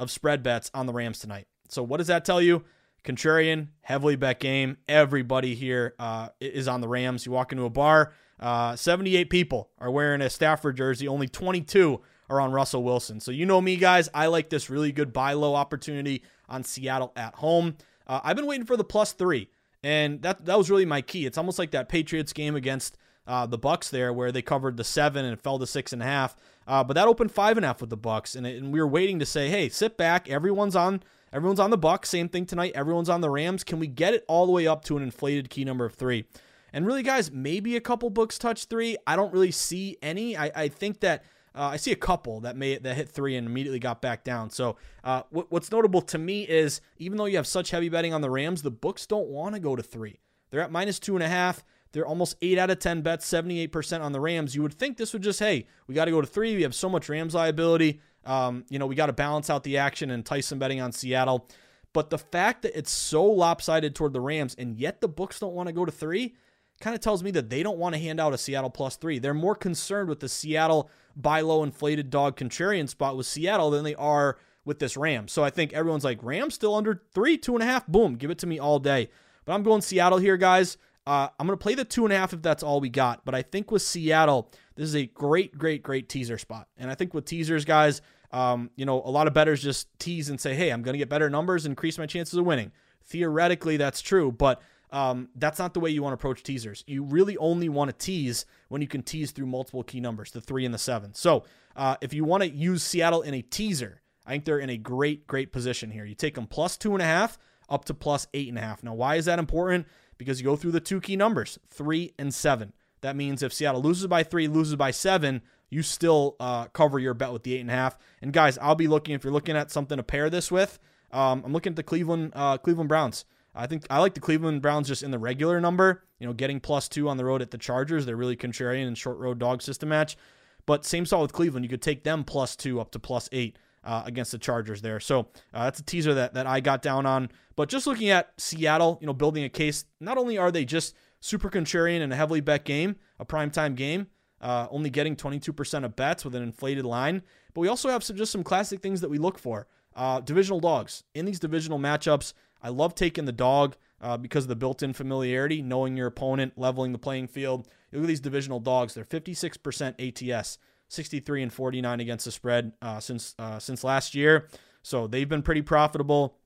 [0.00, 1.46] of spread bets on the Rams tonight.
[1.68, 2.64] So what does that tell you?
[3.04, 4.78] Contrarian, heavily bet game.
[4.88, 7.24] Everybody here uh, is on the Rams.
[7.24, 11.06] You walk into a bar, uh, 78 people are wearing a Stafford jersey.
[11.06, 13.20] Only 22 are on Russell Wilson.
[13.20, 14.08] So you know me, guys.
[14.14, 17.76] I like this really good buy low opportunity on Seattle at home.
[18.06, 19.50] Uh, I've been waiting for the plus three,
[19.82, 21.26] and that that was really my key.
[21.26, 24.84] It's almost like that Patriots game against uh, the Bucs there, where they covered the
[24.84, 26.34] seven and fell to six and a half.
[26.70, 28.78] Uh, but that opened five and a half with the Bucs, and, it, and we
[28.78, 30.30] were waiting to say, hey, sit back.
[30.30, 31.02] Everyone's on.
[31.32, 32.06] Everyone's on the Bucs.
[32.06, 32.70] Same thing tonight.
[32.76, 33.64] Everyone's on the Rams.
[33.64, 36.26] Can we get it all the way up to an inflated key number of three?
[36.72, 38.96] And really, guys, maybe a couple books touch three.
[39.04, 40.36] I don't really see any.
[40.36, 41.24] I, I think that
[41.56, 44.50] uh, I see a couple that may that hit three and immediately got back down.
[44.50, 48.14] So uh, what, what's notable to me is even though you have such heavy betting
[48.14, 50.20] on the Rams, the books don't want to go to three.
[50.50, 51.64] They're at minus two and a half.
[51.92, 54.54] They're almost eight out of ten bets, seventy eight percent on the Rams.
[54.54, 56.54] You would think this would just hey, we got to go to three.
[56.54, 58.00] We have so much Rams liability.
[58.24, 61.48] Um, you know, we got to balance out the action and Tyson betting on Seattle.
[61.92, 65.54] But the fact that it's so lopsided toward the Rams and yet the books don't
[65.54, 66.36] want to go to three
[66.80, 69.18] kind of tells me that they don't want to hand out a Seattle plus three.
[69.18, 73.84] They're more concerned with the Seattle buy low inflated dog contrarian spot with Seattle than
[73.84, 75.32] they are with this Rams.
[75.32, 77.86] So I think everyone's like, Rams still under three, two and a half.
[77.86, 79.10] Boom, give it to me all day.
[79.44, 80.76] But I'm going Seattle here, guys.
[81.10, 83.24] Uh, I'm going to play the two and a half if that's all we got.
[83.24, 86.68] But I think with Seattle, this is a great, great, great teaser spot.
[86.78, 90.28] And I think with teasers, guys, um, you know, a lot of bettors just tease
[90.30, 92.70] and say, hey, I'm going to get better numbers, increase my chances of winning.
[93.02, 94.30] Theoretically, that's true.
[94.30, 96.84] But um, that's not the way you want to approach teasers.
[96.86, 100.40] You really only want to tease when you can tease through multiple key numbers, the
[100.40, 101.12] three and the seven.
[101.14, 101.42] So
[101.74, 104.76] uh, if you want to use Seattle in a teaser, I think they're in a
[104.76, 106.04] great, great position here.
[106.04, 107.36] You take them plus two and a half
[107.68, 108.84] up to plus eight and a half.
[108.84, 109.88] Now, why is that important?
[110.20, 112.74] Because you go through the two key numbers, three and seven.
[113.00, 117.14] That means if Seattle loses by three, loses by seven, you still uh, cover your
[117.14, 117.96] bet with the eight and a half.
[118.20, 120.78] And guys, I'll be looking if you're looking at something to pair this with.
[121.10, 123.24] Um, I'm looking at the Cleveland uh, Cleveland Browns.
[123.54, 126.04] I think I like the Cleveland Browns just in the regular number.
[126.18, 128.04] You know, getting plus two on the road at the Chargers.
[128.04, 130.18] They're really contrarian and short road dog system match.
[130.66, 131.64] But same saw with Cleveland.
[131.64, 135.00] You could take them plus two up to plus eight uh, against the Chargers there.
[135.00, 137.30] So uh, that's a teaser that, that I got down on.
[137.56, 140.94] But just looking at Seattle, you know, building a case, not only are they just
[141.20, 144.06] super contrarian and a heavily bet game, a primetime game,
[144.40, 148.16] uh, only getting 22% of bets with an inflated line, but we also have some,
[148.16, 149.66] just some classic things that we look for.
[149.94, 151.04] Uh, divisional dogs.
[151.14, 154.92] In these divisional matchups, I love taking the dog uh, because of the built in
[154.92, 157.68] familiarity, knowing your opponent, leveling the playing field.
[157.92, 158.94] look at these divisional dogs.
[158.94, 160.58] They're 56% ATS,
[160.90, 164.48] 63 and 49 against the spread uh, since, uh, since last year.
[164.82, 166.36] So they've been pretty profitable.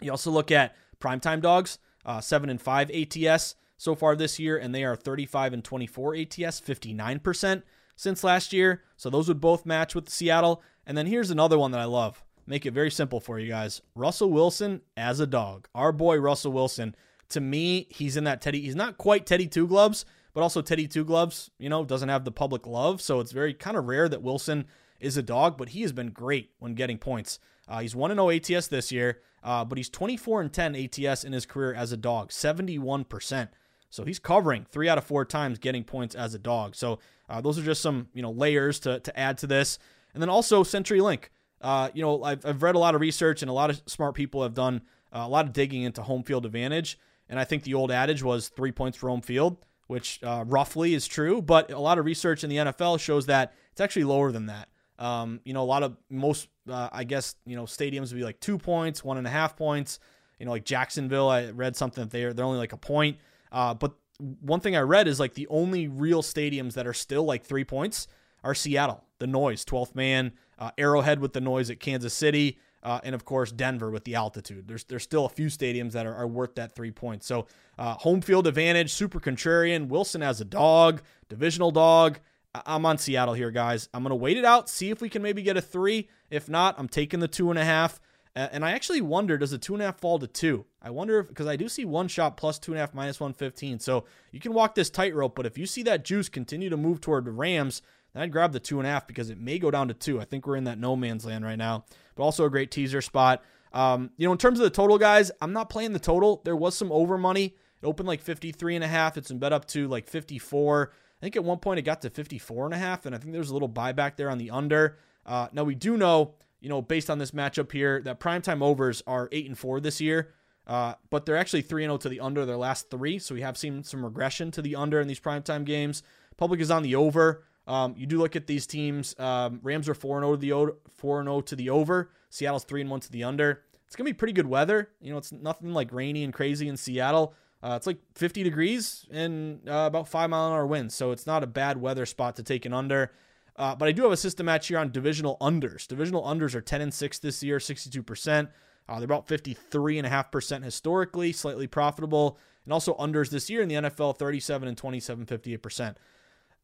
[0.00, 4.58] You also look at primetime dogs, uh, 7 and 5 ATS so far this year,
[4.58, 7.62] and they are 35 and 24 ATS, 59%
[7.96, 8.82] since last year.
[8.96, 10.62] So those would both match with Seattle.
[10.86, 13.80] And then here's another one that I love make it very simple for you guys.
[13.94, 15.68] Russell Wilson as a dog.
[15.74, 16.96] Our boy Russell Wilson.
[17.30, 18.60] To me, he's in that Teddy.
[18.60, 22.24] He's not quite Teddy Two Gloves, but also Teddy Two Gloves, you know, doesn't have
[22.24, 23.00] the public love.
[23.00, 24.66] So it's very kind of rare that Wilson
[24.98, 27.38] is a dog, but he has been great when getting points.
[27.66, 31.32] Uh, he's 1 0 ATS this year, uh, but he's 24 and 10 ATS in
[31.32, 33.48] his career as a dog, 71%.
[33.90, 36.74] So he's covering three out of four times getting points as a dog.
[36.76, 39.78] So uh, those are just some you know layers to, to add to this.
[40.14, 41.24] And then also CenturyLink.
[41.60, 44.14] Uh, you know, I've, I've read a lot of research and a lot of smart
[44.14, 46.98] people have done uh, a lot of digging into home field advantage.
[47.28, 49.58] And I think the old adage was three points for home field,
[49.90, 51.42] which uh, roughly is true.
[51.42, 54.68] But a lot of research in the NFL shows that it's actually lower than that.
[55.00, 58.22] Um, you know, a lot of most, uh, I guess, you know, stadiums would be
[58.22, 59.98] like two points, one and a half points.
[60.38, 63.18] You know, like Jacksonville, I read something that they're they're only like a point.
[63.50, 63.94] Uh, but
[64.40, 67.64] one thing I read is like the only real stadiums that are still like three
[67.64, 68.06] points
[68.44, 73.00] are Seattle, the noise, 12th man, uh, Arrowhead with the noise at Kansas City, uh,
[73.04, 74.68] and of course Denver with the altitude.
[74.68, 77.26] There's there's still a few stadiums that are, are worth that three points.
[77.26, 77.46] So
[77.78, 79.88] uh, home field advantage, super contrarian.
[79.88, 82.20] Wilson as a dog, divisional dog.
[82.52, 83.88] I'm on Seattle here, guys.
[83.94, 86.08] I'm gonna wait it out, see if we can maybe get a three.
[86.30, 88.00] If not, I'm taking the two and a half.
[88.36, 90.64] And I actually wonder, does the two and a half fall to two?
[90.80, 93.18] I wonder if because I do see one shot plus two and a half minus
[93.18, 93.80] one fifteen.
[93.80, 97.00] So you can walk this tightrope, but if you see that juice continue to move
[97.00, 99.70] toward the Rams, then I'd grab the two and a half because it may go
[99.72, 100.20] down to two.
[100.20, 101.84] I think we're in that no man's land right now,
[102.20, 103.42] but also a great teaser spot.
[103.72, 106.42] Um, you know, in terms of the total, guys, I'm not playing the total.
[106.44, 107.56] There was some over money.
[107.80, 109.16] It opened like 53 and a half.
[109.16, 110.92] It's been bet up to like 54.
[110.92, 113.32] I think at one point it got to 54 and a half, and I think
[113.32, 114.98] there's a little buyback there on the under.
[115.24, 119.02] Uh, now we do know, you know, based on this matchup here, that primetime overs
[119.06, 120.34] are eight and four this year.
[120.66, 123.18] Uh, but they're actually 3 and 0 to the under their last three.
[123.18, 126.02] So we have seen some regression to the under in these primetime games.
[126.36, 127.44] Public is on the over.
[127.70, 129.14] Um, you do look at these teams.
[129.16, 132.10] Um, Rams are four and zero to the and zero to the over.
[132.28, 133.62] Seattle's three and one to the under.
[133.86, 134.90] It's gonna be pretty good weather.
[135.00, 137.32] You know, it's nothing like rainy and crazy in Seattle.
[137.62, 141.28] Uh, it's like 50 degrees and uh, about five mile an hour winds, so it's
[141.28, 143.12] not a bad weather spot to take an under.
[143.54, 145.86] Uh, but I do have a system match here on divisional unders.
[145.86, 148.48] Divisional unders are 10 and 6 this year, 62%.
[148.88, 152.38] Uh, they're about 53.5% historically, slightly profitable.
[152.64, 155.96] And also unders this year in the NFL, 37 and 27, 58%.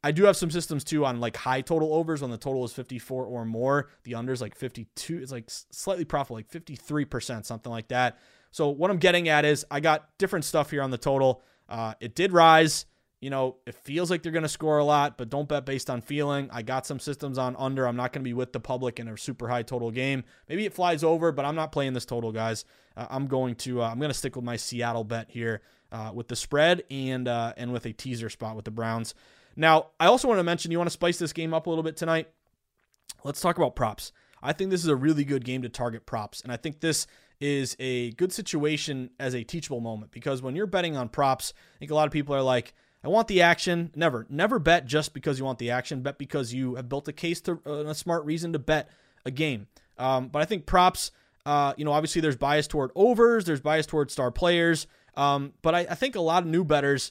[0.04, 2.72] I do have some systems too on like high total overs when the total is
[2.72, 3.88] 54 or more.
[4.04, 8.18] The unders like 52, it's like slightly profitable, like 53%, something like that.
[8.50, 11.42] So what I'm getting at is I got different stuff here on the total.
[11.68, 12.86] Uh, it did rise.
[13.20, 15.88] You know, it feels like they're going to score a lot, but don't bet based
[15.88, 16.48] on feeling.
[16.52, 17.88] I got some systems on under.
[17.88, 20.22] I'm not going to be with the public in a super high total game.
[20.48, 22.64] Maybe it flies over, but I'm not playing this total, guys.
[22.96, 26.12] Uh, I'm going to uh, I'm going to stick with my Seattle bet here uh,
[26.14, 29.14] with the spread and uh, and with a teaser spot with the Browns.
[29.56, 31.82] Now, I also want to mention you want to spice this game up a little
[31.82, 32.28] bit tonight.
[33.24, 34.12] Let's talk about props.
[34.42, 37.06] I think this is a really good game to target props, and I think this
[37.40, 41.78] is a good situation as a teachable moment because when you're betting on props, I
[41.78, 43.90] think a lot of people are like, I want the action.
[43.94, 46.02] Never, never bet just because you want the action.
[46.02, 48.90] Bet because you have built a case to uh, a smart reason to bet
[49.24, 49.68] a game.
[49.98, 51.10] Um, but I think props,
[51.44, 54.86] uh, you know, obviously there's bias toward overs, there's bias toward star players.
[55.16, 57.10] Um, but I, I, think a lot of new betters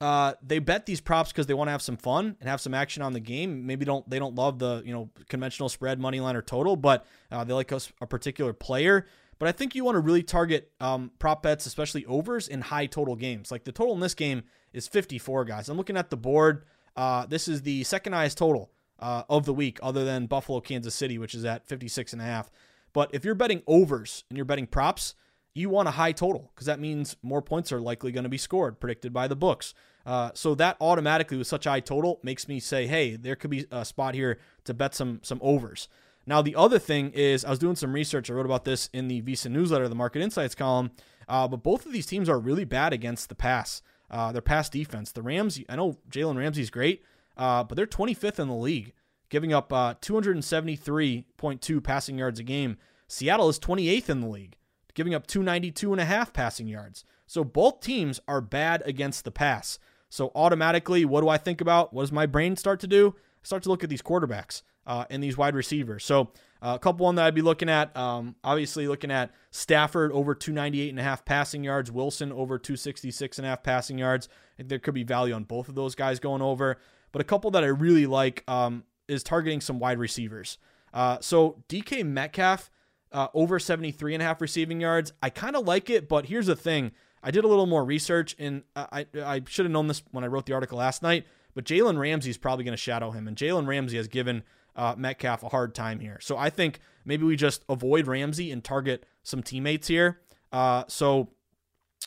[0.00, 2.74] uh, they bet these props because they want to have some fun and have some
[2.74, 3.66] action on the game.
[3.66, 7.06] Maybe don't they don't love the you know conventional spread, money line, or total, but
[7.30, 9.06] uh, they like a, a, particular player.
[9.38, 12.86] But I think you want to really target um, prop bets, especially overs in high
[12.86, 13.50] total games.
[13.50, 15.68] Like the total in this game is 54, guys.
[15.68, 16.64] I'm looking at the board.
[16.94, 20.94] Uh, this is the second highest total uh, of the week, other than Buffalo, Kansas
[20.94, 22.50] City, which is at 56 and a half.
[22.92, 25.14] But if you're betting overs and you're betting props,
[25.56, 28.38] you want a high total because that means more points are likely going to be
[28.38, 29.72] scored, predicted by the books.
[30.04, 33.66] Uh, so that automatically, with such high total, makes me say, hey, there could be
[33.70, 35.88] a spot here to bet some some overs.
[36.26, 38.30] Now, the other thing is, I was doing some research.
[38.30, 40.90] I wrote about this in the VSiN newsletter, the Market Insights column.
[41.28, 43.80] Uh, but both of these teams are really bad against the pass.
[44.10, 45.12] Uh, their pass defense.
[45.12, 47.02] The Rams, I know Jalen Ramsey's great,
[47.36, 48.92] uh, but they're 25th in the league,
[49.28, 52.76] giving up uh, 273.2 passing yards a game.
[53.08, 54.56] Seattle is 28th in the league
[54.96, 57.04] giving up 292 and a half passing yards.
[57.26, 59.78] So both teams are bad against the pass.
[60.08, 61.92] So automatically, what do I think about?
[61.92, 63.14] What does my brain start to do?
[63.16, 66.04] I start to look at these quarterbacks uh, and these wide receivers.
[66.04, 66.32] So
[66.62, 70.34] uh, a couple one that I'd be looking at, um, obviously looking at Stafford over
[70.34, 74.28] 298 and a half passing yards, Wilson over 266 and a half passing yards.
[74.54, 76.78] I think there could be value on both of those guys going over.
[77.12, 80.58] But a couple that I really like um, is targeting some wide receivers.
[80.94, 82.70] Uh, so DK Metcalf
[83.12, 85.12] uh, over 73 and a half receiving yards.
[85.22, 86.92] I kind of like it, but here's the thing.
[87.22, 90.28] I did a little more research, and I, I should have known this when I
[90.28, 93.36] wrote the article last night, but Jalen Ramsey is probably going to shadow him, and
[93.36, 94.44] Jalen Ramsey has given
[94.76, 96.18] uh, Metcalf a hard time here.
[96.20, 100.20] So I think maybe we just avoid Ramsey and target some teammates here.
[100.52, 101.30] Uh, so,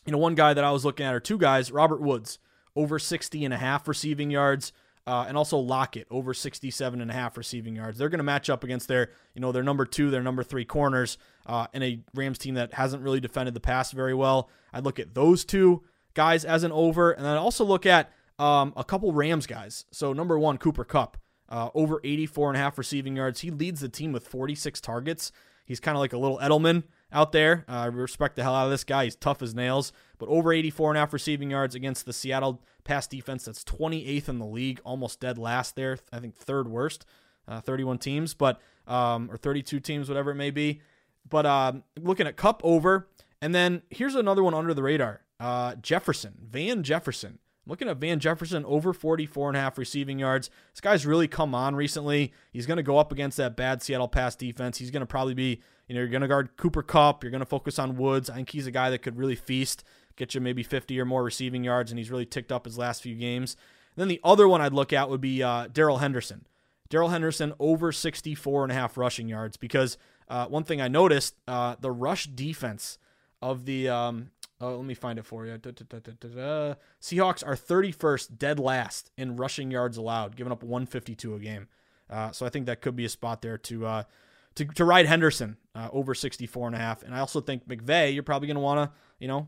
[0.06, 2.40] you know, one guy that I was looking at, or two guys, Robert Woods,
[2.76, 4.72] over 60 and a half receiving yards
[5.08, 7.98] uh, and also Lockett over 67 and a half receiving yards.
[7.98, 10.66] They're going to match up against their, you know, their number two, their number three
[10.66, 14.50] corners uh, in a Rams team that hasn't really defended the pass very well.
[14.74, 15.84] I'd look at those two
[16.14, 19.86] guys as an over, and then I also look at um, a couple Rams guys.
[19.92, 21.18] So number one, Cooper Kupp,
[21.50, 23.42] uh, over 84 and a half receiving yards.
[23.42, 25.32] He leads the team with 46 targets.
[25.66, 27.66] He's kind of like a little Edelman out there.
[27.68, 29.04] I respect the hell out of this guy.
[29.06, 32.62] He's tough as nails, but over 84 and a half receiving yards against the Seattle
[32.84, 35.98] pass defense that's 28th in the league, almost dead last there.
[36.14, 37.06] I think third worst,
[37.48, 40.82] uh, 31 teams, but um, or 32 teams, whatever it may be.
[41.28, 43.08] But um, looking at Kupp over,
[43.42, 45.22] and then here's another one under the radar.
[45.40, 50.50] Uh, Jefferson, Van Jefferson, looking at Van Jefferson over 44 and a half receiving yards.
[50.74, 52.34] This guy's really come on recently.
[52.52, 54.78] He's going to go up against that bad Seattle pass defense.
[54.78, 57.24] He's going to probably be, you know, you're going to guard Cooper Kupp.
[57.24, 58.30] You're going to focus on Woods.
[58.30, 59.84] I think he's a guy that could really feast,
[60.20, 63.02] get you maybe 50 or more receiving yards, and he's really ticked up his last
[63.02, 63.56] few games.
[63.96, 66.46] And then the other one I'd look at would be uh, Darrell Henderson.
[66.90, 69.98] Darrell Henderson over 64 and a half rushing yards because
[70.28, 73.00] uh, one thing I noticed, uh, the rush defense
[73.42, 75.58] of the um, Oh, let me find it for you.
[75.58, 81.36] Da, da, da, Seahawks are 31st, dead last in rushing yards allowed, giving up 152
[81.36, 81.68] a game.
[82.10, 84.04] Uh, so I think that could be a spot there to uh,
[84.56, 87.04] to, to ride Henderson uh, over 64 and a half.
[87.04, 89.48] And I also think McVay, you're probably going to want to, you know,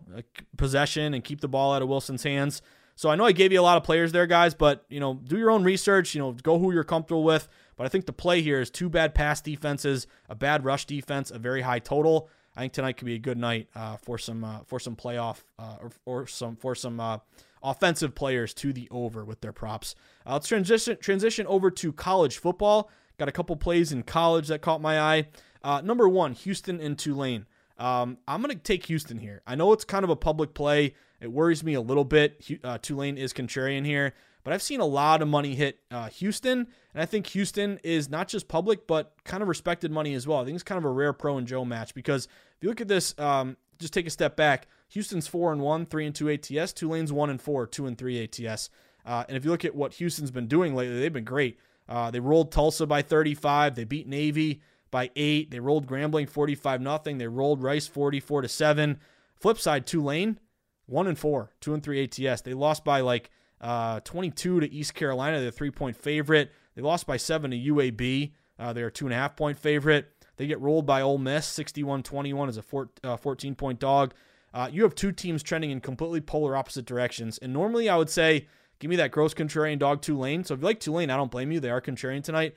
[0.57, 2.61] possession and keep the ball out of Wilson's hands.
[2.95, 5.15] So I know I gave you a lot of players there, guys, but you know,
[5.15, 6.13] do your own research.
[6.13, 7.47] You know, go who you're comfortable with.
[7.75, 11.31] But I think the play here is two bad pass defenses, a bad rush defense,
[11.31, 12.29] a very high total.
[12.55, 15.43] I think tonight could be a good night uh, for some uh, for some playoff
[15.57, 17.17] uh, or, or some for some uh,
[17.63, 19.95] offensive players to the over with their props.
[20.25, 22.91] Uh, let's transition transition over to college football.
[23.21, 25.27] Got a couple plays in college that caught my eye.
[25.63, 27.45] Uh, number one, Houston and Tulane.
[27.77, 29.43] Um, I'm going to take Houston here.
[29.45, 30.95] I know it's kind of a public play.
[31.19, 32.43] It worries me a little bit.
[32.81, 34.15] Tulane is contrarian here.
[34.43, 36.65] But I've seen a lot of money hit uh, Houston,
[36.95, 40.39] and I think Houston is not just public, but kind of respected money as well.
[40.39, 42.81] I think it's kind of a rare pro and Joe match because if you look
[42.81, 44.67] at this, um, just take a step back.
[44.89, 46.73] Houston's four and one, three and two ATS.
[46.73, 48.71] Tulane's one and four, two and three ATS.
[49.05, 51.59] Uh, and if you look at what Houston's been doing lately, they've been great.
[51.91, 53.75] Uh, they rolled Tulsa by 35.
[53.75, 54.61] They beat Navy
[54.91, 55.51] by eight.
[55.51, 57.17] They rolled Grambling 45 nothing.
[57.17, 58.97] They rolled Rice 44 to seven.
[59.35, 60.39] Flip side, Tulane
[60.85, 62.41] one and four, two and three ATS.
[62.41, 63.29] They lost by like
[63.59, 65.39] uh, 22 to East Carolina.
[65.39, 66.51] They're three point favorite.
[66.75, 68.31] They lost by seven to UAB.
[68.57, 70.11] Uh, they're two and a half point favorite.
[70.37, 74.13] They get rolled by Ole Miss 61 21 as a four, uh, 14 point dog.
[74.53, 77.37] Uh, you have two teams trending in completely polar opposite directions.
[77.37, 78.47] And normally I would say,
[78.81, 80.43] give me that gross contrarian dog Tulane.
[80.43, 81.59] So if you like Tulane, I don't blame you.
[81.59, 82.55] They are contrarian tonight.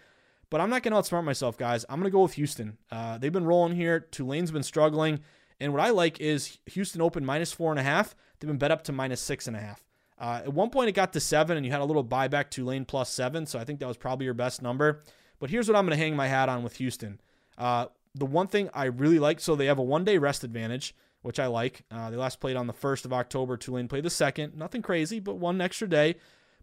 [0.51, 1.85] But I'm not going to outsmart myself, guys.
[1.89, 2.79] I'm going to go with Houston.
[2.91, 4.01] Uh, they've been rolling here.
[4.01, 5.21] Tulane's been struggling.
[5.61, 8.17] And what I like is Houston open minus four and a half.
[8.39, 9.85] They've been bet up to minus six and a half.
[10.19, 12.85] Uh, at one point, it got to seven, and you had a little buyback Tulane
[12.85, 15.03] plus seven, so I think that was probably your best number.
[15.41, 17.21] But here's what I'm going to hang my hat on with Houston.
[17.59, 20.95] Uh, the one thing I really like, so they have a one day rest advantage,
[21.25, 21.87] which I like.
[21.91, 23.57] Uh, they last played on the 1st of October.
[23.57, 24.55] Tulane played the 2nd.
[24.55, 26.17] Nothing crazy, but one extra day.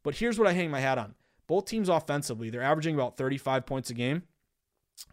[0.03, 1.15] But here's what I hang my hat on.
[1.47, 4.21] Both teams offensively, they're averaging about 35 points a game.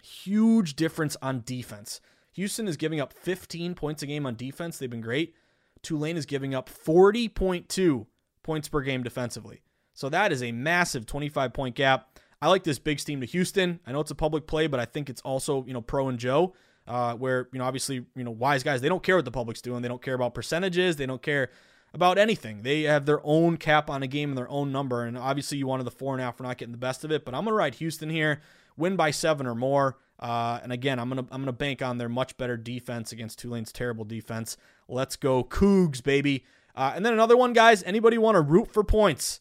[0.03, 2.03] Huge difference on defense.
[2.33, 4.77] Houston is giving up 15 points a game on defense.
[4.77, 5.35] They've been great.
[5.81, 8.07] Tulane is giving up 40.2
[8.43, 9.63] points per game defensively.
[9.95, 12.19] So that is a massive 25 point gap.
[12.43, 13.81] I like this big steam to Houston.
[13.87, 16.19] I know it's a public play, but I think it's also, you know, pro and
[16.19, 16.53] Joe,
[16.89, 19.61] uh, where, you know, obviously, you know, wise guys, they don't care what the public's
[19.61, 19.83] doing.
[19.83, 20.97] They don't care about percentages.
[20.97, 21.51] They don't care
[21.95, 22.63] about anything.
[22.63, 25.05] They have their own cap on a game and their own number.
[25.05, 26.41] And obviously, you wanted the four and a half.
[26.41, 28.41] We're not getting the best of it, but I'm going to ride Houston here,
[28.77, 29.99] win by seven or more.
[30.19, 33.71] Uh, and again, I'm gonna I'm gonna bank on their much better defense against Tulane's
[33.71, 34.57] terrible defense.
[34.89, 36.45] Let's go Cougs, baby.
[36.75, 37.83] Uh, and then another one, guys.
[37.85, 39.41] Anybody want to root for points?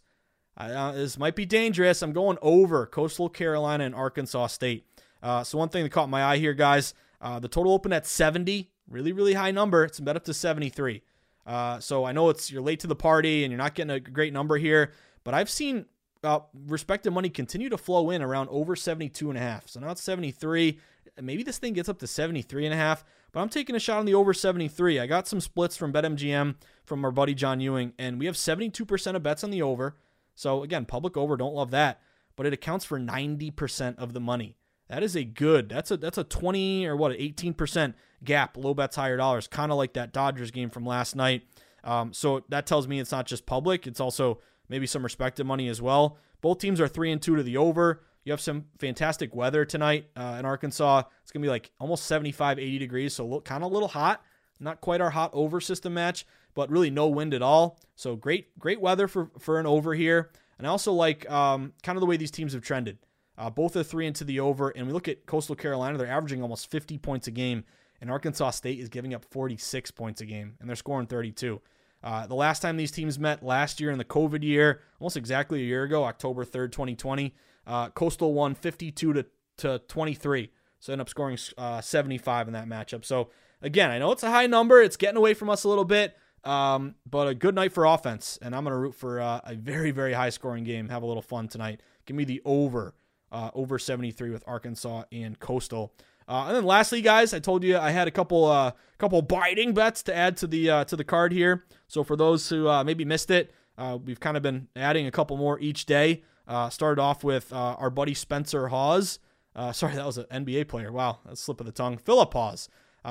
[0.56, 2.02] Uh, this might be dangerous.
[2.02, 4.86] I'm going over Coastal Carolina and Arkansas State.
[5.22, 8.06] Uh, so one thing that caught my eye here, guys, uh, the total opened at
[8.06, 9.84] 70, really, really high number.
[9.84, 11.02] It's bet up to 73.
[11.46, 14.00] Uh, so I know it's you're late to the party and you're not getting a
[14.00, 14.92] great number here,
[15.24, 15.86] but I've seen
[16.24, 19.68] uh, respective money continue to flow in around over 72 and a half.
[19.68, 20.80] So now it's 73.
[21.22, 23.06] Maybe this thing gets up to 73 and a half.
[23.32, 25.00] But I'm taking a shot on the over 73.
[25.00, 26.56] I got some splits from BetMGM
[26.86, 29.96] from our buddy John Ewing, and we have 72% of bets on the over.
[30.36, 32.02] So again, public over, don't love that,
[32.36, 34.57] but it accounts for 90% of the money.
[34.90, 35.70] That is a good.
[35.70, 39.78] That's a that's a 20 or what, 18% gap, low bets, higher dollars, kind of
[39.78, 41.44] like that Dodgers game from last night.
[41.84, 45.68] Um, so that tells me it's not just public; it's also maybe some respected money
[45.68, 46.18] as well.
[46.42, 48.04] Both teams are three and two to the over.
[48.24, 51.04] You have some fantastic weather tonight uh, in Arkansas.
[51.22, 54.22] It's to be like almost 75, 80 degrees, so kind of a little hot.
[54.60, 57.80] Not quite our hot over system match, but really no wind at all.
[57.96, 60.32] So great, great weather for, for an over here.
[60.58, 62.98] And I also like um, kind of the way these teams have trended.
[63.38, 64.70] Uh, both are three into the over.
[64.70, 67.64] And we look at Coastal Carolina, they're averaging almost 50 points a game.
[68.02, 71.62] And Arkansas State is giving up 46 points a game, and they're scoring 32.
[72.04, 75.62] Uh, the last time these teams met last year in the COVID year, almost exactly
[75.62, 77.34] a year ago, October 3rd, 2020,
[77.66, 79.26] uh, Coastal won 52 to,
[79.58, 80.52] to 23.
[80.80, 83.04] So end up scoring uh, 75 in that matchup.
[83.04, 83.30] So
[83.62, 84.82] again, I know it's a high number.
[84.82, 88.38] It's getting away from us a little bit, um, but a good night for offense.
[88.42, 90.90] And I'm going to root for uh, a very, very high scoring game.
[90.90, 91.82] Have a little fun tonight.
[92.06, 92.94] Give me the over,
[93.32, 95.94] uh, over 73 with Arkansas and Coastal.
[96.28, 99.74] Uh, and then lastly, guys, I told you I had a couple uh, couple biting
[99.74, 101.66] bets to add to the uh, to the card here.
[101.88, 105.12] So for those who uh, maybe missed it, Uh, we've kind of been adding a
[105.12, 106.24] couple more each day.
[106.48, 109.20] Uh, started off with our buddy Spencer Hawes.
[109.72, 110.92] Sorry, that was an NBA player.
[110.92, 111.98] Wow, that's slip of the tongue.
[111.98, 112.70] Philip Hawes.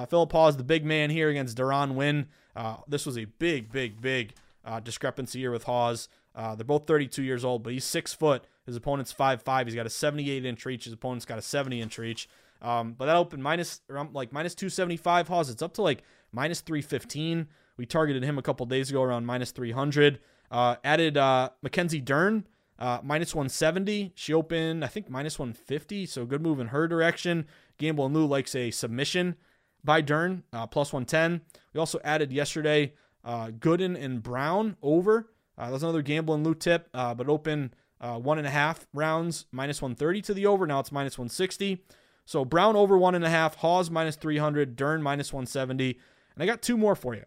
[0.09, 2.27] Philip Hawes, the big man here against Deron Winn.
[2.55, 4.35] Uh, this was a big, big, big
[4.83, 6.09] discrepancy here with Hawes.
[6.35, 8.47] They're both 32 years old, but he's six foot.
[8.67, 9.67] His opponent's five five.
[9.67, 10.85] He's got a 78 inch reach.
[10.85, 12.29] His opponent's got a 70 inch reach.
[12.61, 15.51] Um, but that opened minus around like minus 275 Hawes.
[15.51, 16.03] It's up to like
[16.33, 17.49] minus 315.
[17.77, 20.19] We targeted him a couple days ago around minus 300.
[20.51, 22.47] Uh, added uh, Mackenzie Dern
[22.79, 24.12] uh, minus 170.
[24.14, 26.07] She opened I think minus 150.
[26.07, 27.47] So good move in her direction.
[27.79, 29.37] Gamble and Lou likes a submission
[29.85, 31.43] by Dern uh, plus 110.
[31.73, 32.95] We also added yesterday
[33.25, 35.31] uh, Gooden and Brown over.
[35.59, 38.86] Uh, that's another Gamble and Lou tip, uh, but open uh, one and a half
[38.92, 40.66] rounds minus 130 to the over.
[40.66, 41.84] Now it's minus 160.
[42.24, 45.99] So Brown over one and a half, Hawes minus 300, Dern minus 170.
[46.34, 47.24] And I got two more for you.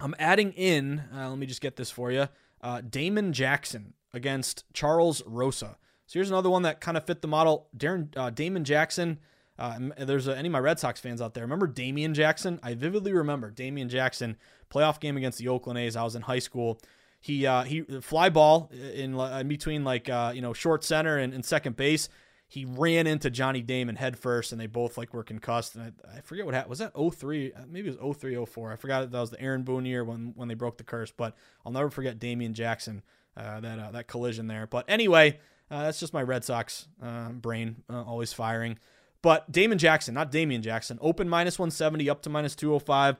[0.00, 2.28] I'm adding in, uh, let me just get this for you
[2.60, 5.76] uh, Damon Jackson against Charles Rosa.
[6.06, 7.68] So here's another one that kind of fit the model.
[7.76, 9.18] Darren, uh, Damon Jackson.
[9.58, 11.44] Uh, there's a, any of my Red Sox fans out there.
[11.44, 12.60] Remember Damian Jackson?
[12.62, 14.36] I vividly remember Damian Jackson
[14.70, 15.96] playoff game against the Oakland A's.
[15.96, 16.80] I was in high school.
[17.20, 21.34] He uh, he fly ball in, in between like uh, you know short center and,
[21.34, 22.08] and second base
[22.50, 25.76] he ran into Johnny Damon head first, and they both like were concussed.
[25.76, 26.70] And I, I forget what happened.
[26.70, 27.52] Was that 03?
[27.52, 28.72] Uh, maybe it was 03, 04.
[28.72, 31.12] I forgot that was the Aaron Boone year when when they broke the curse.
[31.14, 33.02] But I'll never forget Damian Jackson
[33.36, 34.66] uh, that uh, that collision there.
[34.66, 35.38] But anyway,
[35.70, 38.78] uh, that's just my Red Sox uh, brain uh, always firing.
[39.20, 43.16] But Damon Jackson, not Damian Jackson, open minus 170 up to minus 205.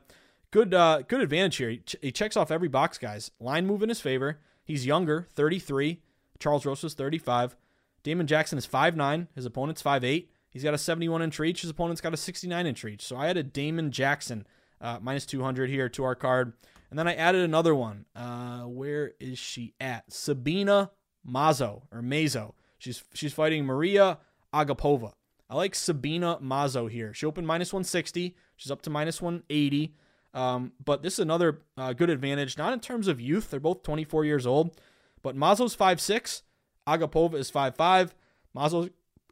[0.51, 1.69] Good good advantage here.
[1.69, 3.31] He, ch- he checks off every box, guys.
[3.39, 4.39] Line move in his favor.
[4.63, 6.01] He's younger, 33.
[6.39, 7.55] Charles Rosa's 35.
[8.03, 9.27] Damon Jackson is 5'9.
[9.35, 10.27] His opponent's 5'8.
[10.49, 11.61] He's got a 71 inch reach.
[11.61, 13.03] His opponent's got a 69 inch reach.
[13.03, 14.47] So I added Damon Jackson
[14.81, 16.53] uh, minus 200 here to our card.
[16.89, 18.05] And then I added another one.
[18.15, 20.11] Uh, where is she at?
[20.11, 20.91] Sabina
[21.27, 22.53] Mazo or Mazo.
[22.79, 24.17] She's she's fighting Maria
[24.53, 25.13] Agapova.
[25.49, 27.13] I like Sabina Mazo here.
[27.13, 28.35] She opened minus 160.
[28.55, 29.93] She's up to minus 180.
[30.33, 33.49] Um, but this is another uh, good advantage, not in terms of youth.
[33.49, 34.79] They're both 24 years old.
[35.21, 36.43] But Mazo's 5'6.
[36.87, 38.11] Agapova is 5'5.
[38.55, 38.89] Mazo,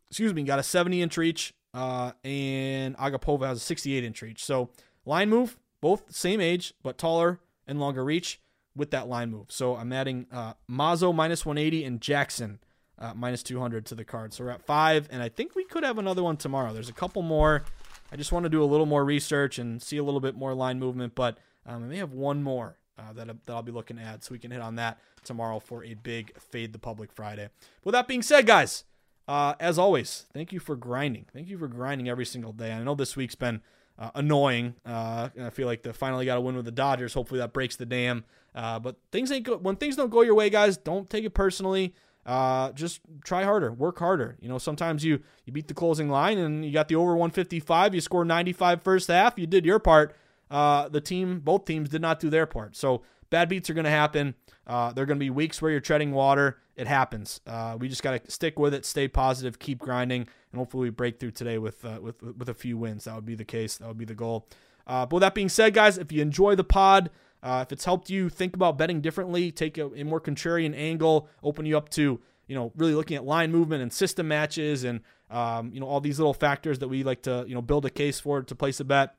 [0.10, 4.44] excuse me, got a 70 inch reach, uh, and Agapova has a 68 inch reach.
[4.44, 4.70] So
[5.06, 8.40] line move, both same age, but taller and longer reach
[8.76, 9.48] with that line move.
[9.50, 12.60] So I'm adding uh, Mazo minus 180 and Jackson
[13.00, 14.34] uh, minus 200 to the card.
[14.34, 16.74] So we're at five, and I think we could have another one tomorrow.
[16.74, 17.64] There's a couple more.
[18.12, 20.54] I just want to do a little more research and see a little bit more
[20.54, 24.00] line movement, but um, I may have one more uh, that, that I'll be looking
[24.00, 27.50] at, so we can hit on that tomorrow for a big Fade the Public Friday.
[27.84, 28.86] With that being said, guys,
[29.28, 31.26] uh, as always, thank you for grinding.
[31.34, 32.72] Thank you for grinding every single day.
[32.72, 33.62] I know this week's been
[34.00, 34.76] uh, annoying.
[34.86, 37.14] Uh, I feel like they finally got a win with the Dodgers.
[37.14, 38.24] Hopefully that breaks the dam.
[38.56, 39.64] Uh, but things ain't good.
[39.64, 41.94] When things don't go your way, guys, don't take it personally.
[42.28, 44.38] Uh, just try harder, work harder.
[44.42, 47.96] You know, sometimes you you beat the closing line and you got the over 155.
[47.96, 49.40] You score 95 first half.
[49.40, 50.14] You did your part.
[50.52, 52.76] Uh, the team, both teams, did not do their part.
[52.76, 54.36] So bad beats are going to happen.
[54.66, 56.58] Uh, there are going to be weeks where you're treading water.
[56.76, 57.40] It happens.
[57.48, 60.90] Uh, we just got to stick with it, stay positive, keep grinding, and hopefully we
[60.90, 63.06] break through today with uh, with with a few wins.
[63.06, 63.78] That would be the case.
[63.78, 64.48] That would be the goal.
[64.86, 67.10] Uh, but with that being said, guys, if you enjoy the pod,
[67.48, 71.30] uh, if it's helped you think about betting differently, take a, a, more contrarian angle,
[71.42, 75.00] open you up to you know really looking at line movement and system matches and
[75.30, 77.90] um, you know all these little factors that we like to you know build a
[77.90, 79.16] case for to place a bet.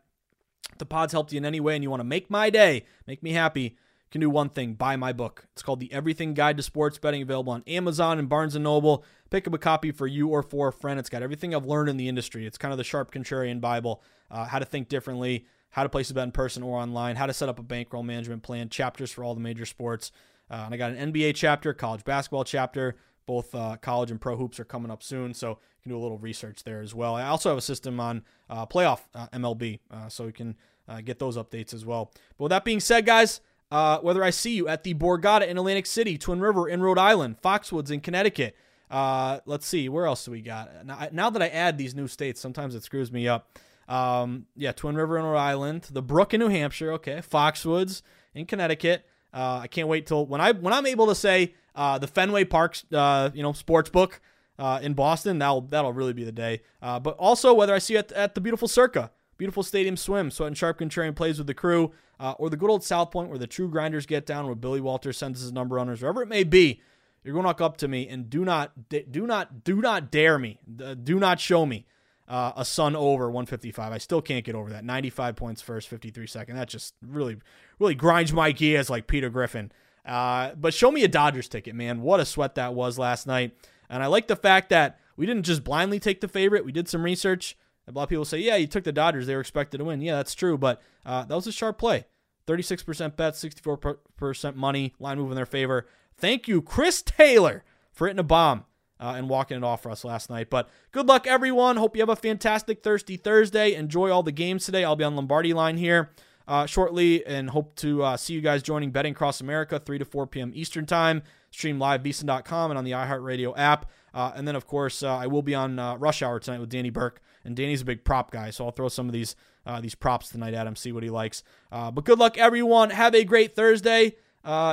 [0.70, 2.84] If the pod's helped you in any way and you want to make my day,
[3.06, 3.76] make me happy
[4.10, 5.46] can do one thing buy my book.
[5.52, 9.04] It's called the everything guide to sports betting available on amazon and barnes & noble.
[9.30, 10.98] Pick up a copy for you or for a friend.
[10.98, 12.46] It's got everything i've learned in the industry.
[12.46, 16.10] It's kind of the sharp contrarian bible uh, how to think differently how to place
[16.10, 19.10] a bet in person or online how to set up a bankroll management plan chapters
[19.10, 20.12] for all the major sports
[20.50, 22.96] uh, and i got an nba chapter college basketball chapter
[23.26, 26.00] both uh, college and pro hoops are coming up soon so you can do a
[26.00, 29.78] little research there as well i also have a system on uh, playoff uh, mlb
[29.90, 30.56] uh, so you can
[31.04, 33.40] get those updates as well but with that being said guys
[33.70, 36.98] uh, whether I see you at the Borgata in Atlantic City, Twin River in Rhode
[36.98, 38.56] Island, Foxwoods in Connecticut.
[38.90, 40.86] Uh, let's see, where else do we got?
[40.86, 43.58] Now, now, that I add these new states, sometimes it screws me up.
[43.88, 48.02] Um, yeah, Twin River in Rhode Island, the Brook in New Hampshire, okay, Foxwoods
[48.34, 49.06] in Connecticut.
[49.32, 52.44] Uh, I can't wait till when I when I'm able to say uh, the Fenway
[52.44, 54.20] Parks, uh, you know, sports book
[54.58, 55.38] uh, in Boston.
[55.38, 56.62] That'll that'll really be the day.
[56.82, 60.30] Uh, but also whether I see you at, at the beautiful Circa, beautiful stadium swim,
[60.30, 63.30] Sweat and Sharp Contrarian plays with the crew uh, or the good old South Point
[63.30, 66.28] where the true grinders get down, where Billy Walter sends his number runners, wherever it
[66.28, 66.80] may be,
[67.22, 70.38] you're going to walk up to me and do not, do not, do not dare
[70.38, 70.58] me,
[71.02, 71.86] do not show me
[72.28, 73.92] uh, a Sun over 155.
[73.92, 74.84] I still can't get over that.
[74.84, 76.56] 95 points first, 53 second.
[76.56, 77.38] That just really,
[77.78, 79.72] really grinds my gears like Peter Griffin.
[80.04, 82.02] Uh, but show me a Dodgers ticket, man.
[82.02, 83.56] What a sweat that was last night.
[83.88, 86.64] And I like the fact that we didn't just blindly take the favorite.
[86.64, 87.56] We did some research.
[87.86, 89.26] A lot of people say, yeah, you took the Dodgers.
[89.26, 90.02] They were expected to win.
[90.02, 90.58] Yeah, that's true.
[90.58, 92.04] But uh, that was a sharp play.
[92.46, 95.86] 36% bet, 64% money, line move in their favor.
[96.16, 98.64] Thank you, Chris Taylor, for hitting a bomb
[99.00, 100.50] uh, and walking it off for us last night.
[100.50, 101.76] But good luck, everyone.
[101.76, 103.74] Hope you have a fantastic Thirsty Thursday.
[103.74, 104.84] Enjoy all the games today.
[104.84, 106.10] I'll be on Lombardi line here
[106.48, 110.04] uh, shortly and hope to uh, see you guys joining Betting Across America, 3 to
[110.04, 110.50] 4 p.m.
[110.54, 111.22] Eastern Time.
[111.50, 113.90] Stream live, VSiN.com and on the iHeartRadio app.
[114.14, 116.70] Uh, and then, of course, uh, I will be on uh, Rush Hour tonight with
[116.70, 117.20] Danny Burke.
[117.44, 119.36] And Danny's a big prop guy, so I'll throw some of these
[119.82, 121.42] these props tonight at him, see what he likes.
[121.70, 122.88] but good luck, everyone.
[122.88, 124.16] Have a great Thursday.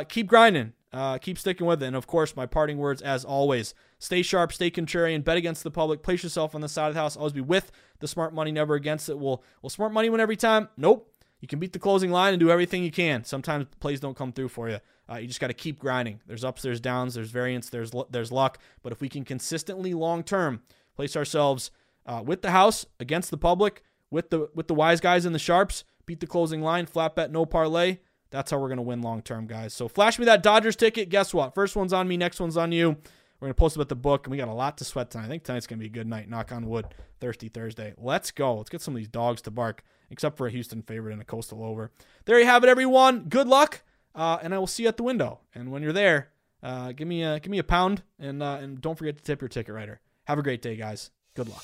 [0.07, 0.71] keep grinding.
[1.19, 1.87] Keep sticking with it.
[1.87, 5.71] And, of course, my parting words, as always, stay sharp, stay contrarian, bet against the
[5.71, 7.17] public, place yourself on the side of the house.
[7.17, 9.19] Always be with the smart money, never against it.
[9.19, 10.69] Will, will smart money win every time?
[10.77, 11.11] Nope.
[11.41, 13.23] You can beat the closing line and do everything you can.
[13.23, 14.79] Sometimes plays don't come through for you.
[15.07, 16.21] Uh, you just got to keep grinding.
[16.25, 18.57] There's ups, there's downs, there's variance, there's there's luck.
[18.81, 20.63] But if we can consistently long term
[20.95, 21.69] place ourselves
[22.05, 25.39] uh, with the house against the public, with the with the wise guys and the
[25.39, 27.99] sharps, beat the closing line, flat bet, no parlay.
[28.35, 29.73] That's how we're gonna win long term, guys.
[29.73, 31.09] So flash me that Dodgers ticket.
[31.09, 31.55] Guess what?
[31.55, 32.97] First one's on me, next one's on you.
[33.39, 35.25] We're gonna post about the book, and we got a lot to sweat tonight.
[35.25, 36.29] I think tonight's gonna be a good night.
[36.29, 36.87] Knock on wood.
[37.19, 37.93] Thirsty Thursday.
[37.97, 38.55] Let's go.
[38.55, 41.25] Let's get some of these dogs to bark, except for a Houston favorite and a
[41.25, 41.91] coastal over.
[42.25, 43.25] There you have it, everyone.
[43.29, 43.83] Good luck,
[44.13, 45.39] uh, and I will see you at the window.
[45.53, 46.29] And when you're there,
[46.61, 49.41] uh, give me a give me a pound, and uh, and don't forget to tip
[49.41, 50.01] your ticket writer.
[50.25, 51.11] Have a great day, guys.
[51.35, 51.63] Good luck.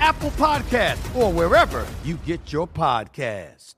[0.00, 3.74] Apple Podcast, or wherever you get your podcast.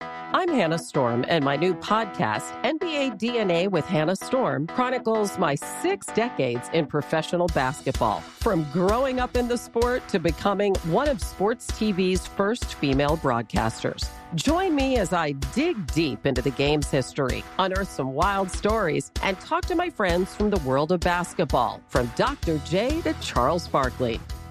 [0.00, 6.06] I'm Hannah Storm, and my new podcast, NBA DNA with Hannah Storm, chronicles my six
[6.08, 8.20] decades in professional basketball.
[8.20, 14.06] From growing up in the sport to becoming one of sports TV's first female broadcasters.
[14.34, 19.40] Join me as I dig deep into the game's history, unearth some wild stories, and
[19.40, 22.58] talk to my friends from the world of basketball, from Dr.
[22.66, 24.20] J to Charles Barkley.